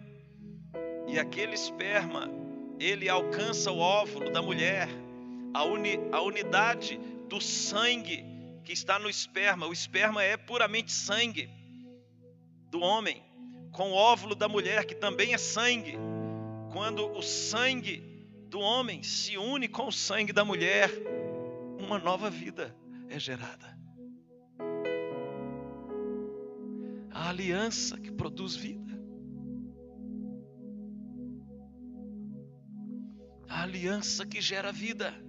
[1.07, 2.27] e aquele esperma
[2.79, 4.89] ele alcança o óvulo da mulher,
[5.53, 8.23] a, uni, a unidade do sangue
[8.63, 9.67] que está no esperma.
[9.67, 11.49] O esperma é puramente sangue
[12.69, 13.23] do homem,
[13.71, 15.97] com o óvulo da mulher, que também é sangue.
[16.71, 17.97] Quando o sangue
[18.49, 20.89] do homem se une com o sangue da mulher,
[21.79, 22.75] uma nova vida
[23.09, 23.75] é gerada.
[27.11, 28.93] A aliança que produz vida.
[33.47, 35.24] A aliança que gera vida.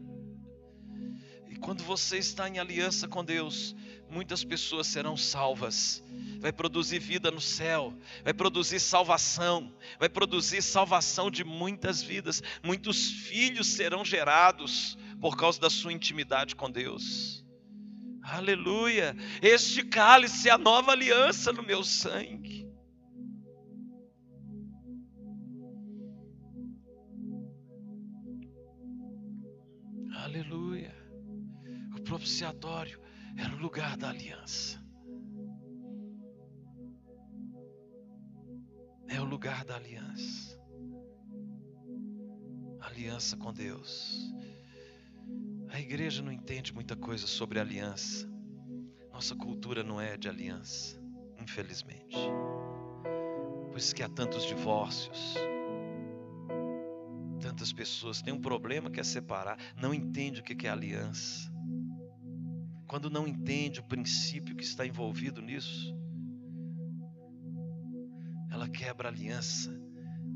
[1.57, 3.75] E quando você está em aliança com Deus,
[4.11, 6.05] muitas pessoas serão salvas,
[6.39, 12.43] vai produzir vida no céu, vai produzir salvação, vai produzir salvação de muitas vidas.
[12.63, 17.43] Muitos filhos serão gerados por causa da sua intimidade com Deus.
[18.23, 19.17] Aleluia!
[19.41, 22.71] Este cálice é a nova aliança no meu sangue.
[30.23, 30.76] Aleluia!
[32.17, 32.99] Propiciatório
[33.37, 34.83] era o lugar da aliança.
[39.07, 40.59] É o lugar da aliança.
[42.81, 44.33] Aliança com Deus.
[45.69, 48.27] A igreja não entende muita coisa sobre aliança.
[49.13, 50.99] Nossa cultura não é de aliança,
[51.39, 52.17] infelizmente.
[53.69, 55.35] Por isso que há tantos divórcios.
[57.43, 61.46] Tantas pessoas têm um problema que é separar, não entende o que é aliança.
[62.97, 65.95] Quando não entende o princípio que está envolvido nisso,
[68.51, 69.71] ela quebra aliança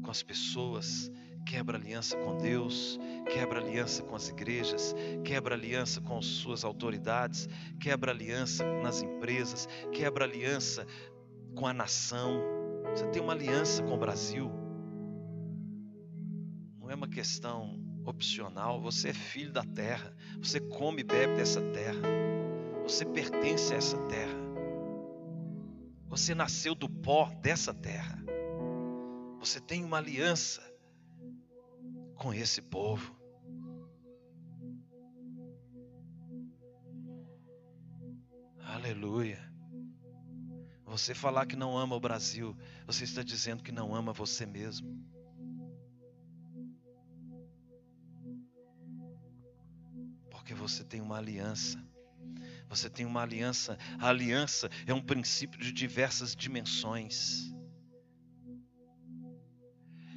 [0.03, 1.11] com as pessoas,
[1.47, 3.01] quebra aliança com Deus,
[3.33, 7.49] quebra aliança com as igrejas, quebra aliança com as suas autoridades,
[7.81, 10.87] quebra aliança nas empresas, quebra aliança
[11.55, 12.43] com a nação.
[12.91, 14.53] Você tem uma aliança com o Brasil.
[16.79, 21.63] Não é uma questão opcional, você é filho da terra, você come e bebe dessa
[21.73, 22.30] terra,
[22.91, 24.37] você pertence a essa terra,
[26.09, 28.19] você nasceu do pó dessa terra,
[29.39, 30.61] você tem uma aliança
[32.17, 33.17] com esse povo.
[38.59, 39.39] Aleluia.
[40.85, 42.57] Você falar que não ama o Brasil,
[42.89, 45.01] você está dizendo que não ama você mesmo.
[50.29, 51.90] Porque você tem uma aliança.
[52.71, 53.77] Você tem uma aliança.
[53.99, 57.53] A aliança é um princípio de diversas dimensões.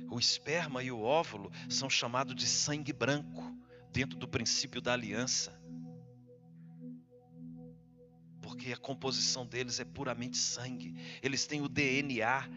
[0.10, 3.42] O esperma e o óvulo são chamados de sangue branco,
[3.92, 5.60] dentro do princípio da aliança.
[8.40, 10.96] Porque a composição deles é puramente sangue.
[11.24, 12.48] Eles têm o DNA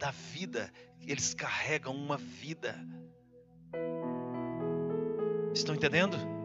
[0.00, 2.76] da vida, eles carregam uma vida.
[5.54, 6.37] Estão entendendo?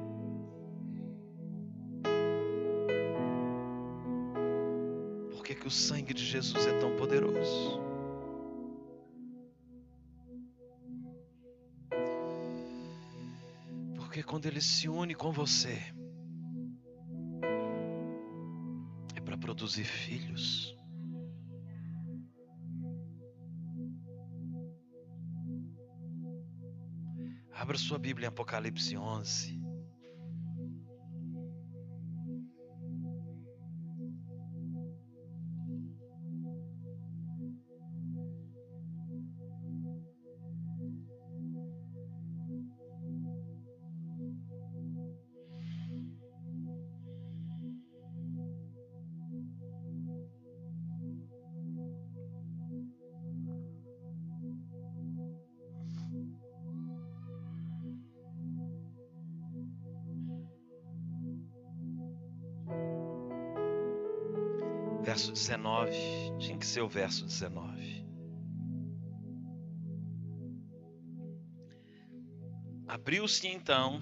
[5.64, 7.80] Que, o sangue de Jesus é tão poderoso?
[13.96, 15.80] Porque quando ele se une com você,
[19.16, 20.78] é para produzir filhos.
[27.54, 29.63] Abra sua Bíblia em Apocalipse 11.
[65.64, 66.38] 19.
[66.40, 68.04] Tinha que ser o verso 19.
[72.86, 74.02] Abriu-se então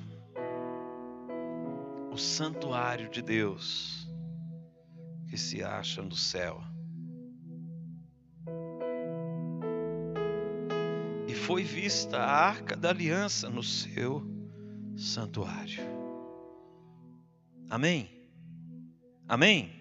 [2.12, 4.12] o santuário de Deus
[5.30, 6.62] que se acha no céu.
[11.28, 14.26] E foi vista a arca da aliança no seu
[14.98, 15.84] santuário.
[17.70, 18.10] Amém?
[19.30, 19.81] Amém?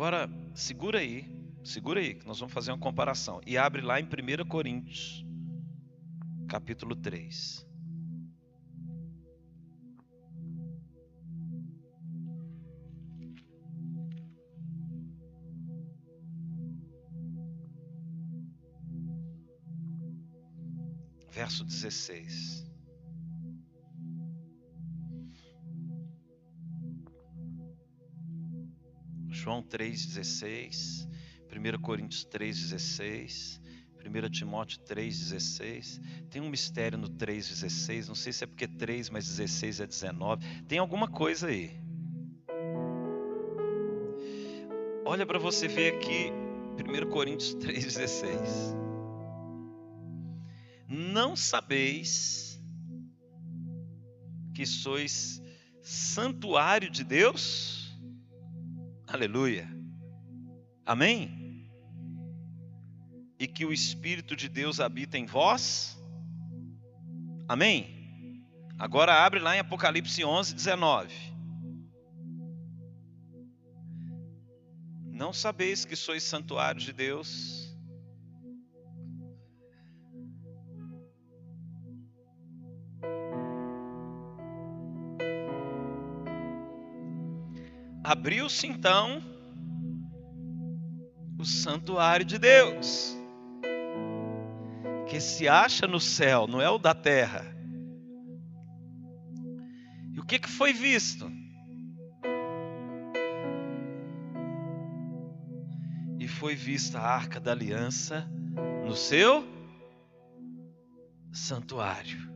[0.00, 1.26] Agora, segura aí,
[1.62, 3.38] segura aí, que nós vamos fazer uma comparação.
[3.46, 5.22] E abre lá em 1 Coríntios,
[6.48, 7.66] capítulo 3.
[21.30, 22.69] Verso 16.
[29.50, 31.08] João 3,16,
[31.50, 33.60] 1 Coríntios 3,16,
[33.98, 36.00] 1 Timóteo 3,16.
[36.30, 40.46] Tem um mistério no 3,16, não sei se é porque 3 mais 16 é 19.
[40.68, 41.72] Tem alguma coisa aí.
[45.04, 46.30] Olha para você ver aqui,
[46.78, 48.38] 1 Coríntios 3,16.
[50.86, 52.62] Não sabeis
[54.54, 55.42] que sois
[55.82, 57.79] santuário de Deus?
[59.12, 59.68] Aleluia.
[60.86, 61.68] Amém?
[63.40, 66.00] E que o Espírito de Deus habita em vós.
[67.48, 68.46] Amém?
[68.78, 71.12] Agora abre lá em Apocalipse 11, 19.
[75.08, 77.59] Não sabeis que sois santuário de Deus
[88.20, 89.22] Abriu-se então
[91.38, 93.16] o santuário de Deus,
[95.08, 97.46] que se acha no céu, não é o da terra.
[100.12, 101.32] E o que, que foi visto?
[106.18, 108.28] E foi vista a arca da aliança
[108.84, 109.48] no seu
[111.32, 112.30] santuário.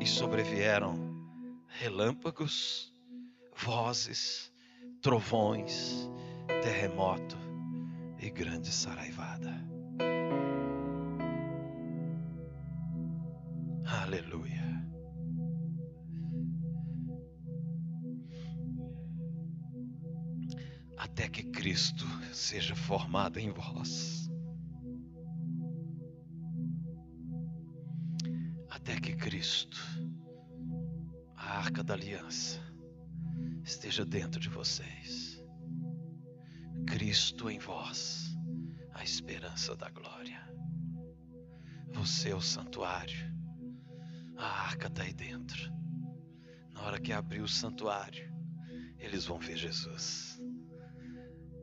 [0.00, 0.94] E sobrevieram
[1.66, 2.91] relâmpagos
[3.62, 4.52] vozes,
[5.00, 6.10] trovões,
[6.62, 7.36] terremoto
[8.18, 9.52] e grande saraivada.
[13.84, 14.62] Aleluia.
[20.96, 24.28] Até que Cristo seja formado em vós.
[28.68, 29.78] Até que Cristo,
[31.36, 32.71] a arca da aliança,
[33.64, 35.42] esteja dentro de vocês.
[36.86, 38.36] Cristo em vós,
[38.92, 40.40] a esperança da glória.
[41.92, 43.32] Você é o santuário,
[44.36, 45.72] a arca está aí dentro.
[46.72, 48.32] Na hora que abrir o santuário,
[48.98, 50.40] eles vão ver Jesus.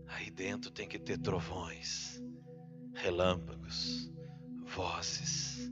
[0.08, 2.22] Aí dentro tem que ter trovões,
[2.94, 4.12] relâmpagos,
[4.66, 5.72] vozes,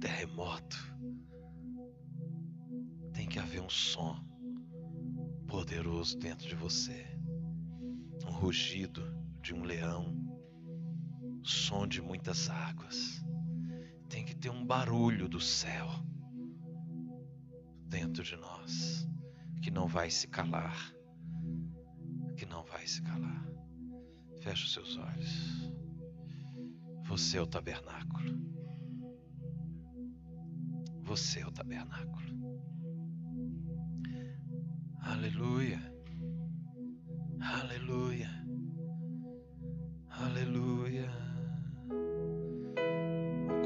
[0.00, 0.76] terremoto.
[3.12, 4.31] Tem que haver um som
[5.52, 7.04] poderoso dentro de você.
[8.26, 9.02] Um rugido
[9.42, 10.16] de um leão,
[11.42, 13.22] som de muitas águas.
[14.08, 15.90] Tem que ter um barulho do céu
[17.86, 19.06] dentro de nós,
[19.60, 20.90] que não vai se calar.
[22.34, 23.46] Que não vai se calar.
[24.40, 25.70] Feche os seus olhos.
[27.04, 28.40] Você é o tabernáculo.
[31.02, 32.41] Você é o tabernáculo.
[35.02, 35.80] Aleluia.
[37.40, 38.30] Aleluia.
[40.08, 41.10] Aleluia.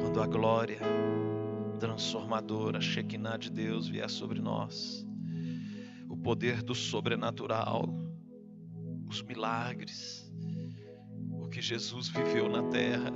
[0.01, 0.81] Quando a glória
[1.79, 5.07] transformadora, Shekinah de Deus vier sobre nós,
[6.09, 7.85] o poder do sobrenatural,
[9.07, 10.33] os milagres,
[11.31, 13.13] o que Jesus viveu na terra,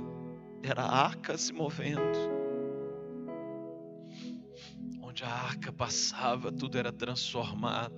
[0.63, 2.40] era arca se movendo
[5.81, 7.95] passava, tudo era transformado.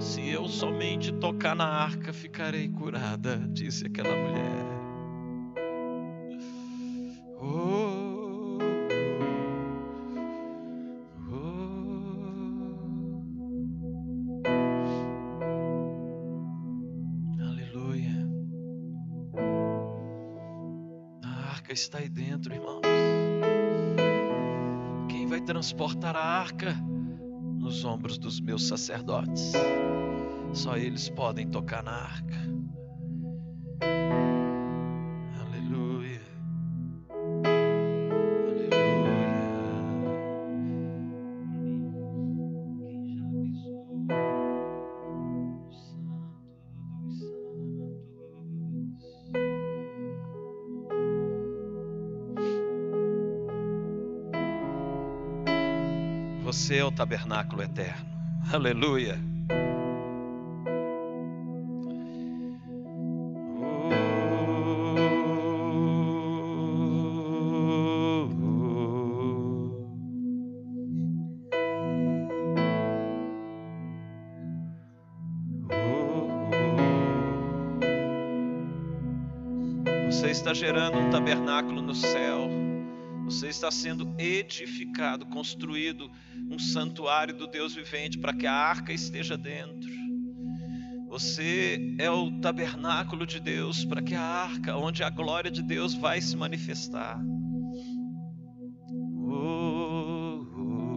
[0.00, 4.70] Se eu somente tocar na arca, ficarei curada, disse aquela mulher.
[21.90, 22.80] está aí dentro, irmãos.
[25.08, 26.74] Quem vai transportar a arca?
[27.58, 29.52] Nos ombros dos meus sacerdotes.
[30.52, 32.39] Só eles podem tocar na arca.
[56.90, 58.04] O tabernáculo eterno.
[58.52, 59.16] Aleluia.
[80.06, 82.50] Você está gerando um tabernáculo no céu.
[83.24, 86.10] Você está sendo edificado, construído
[86.60, 89.90] santuário do Deus vivente para que a arca esteja dentro.
[91.08, 95.94] Você é o tabernáculo de Deus para que a arca, onde a glória de Deus
[95.94, 97.20] vai se manifestar.
[99.26, 100.96] Oh, oh,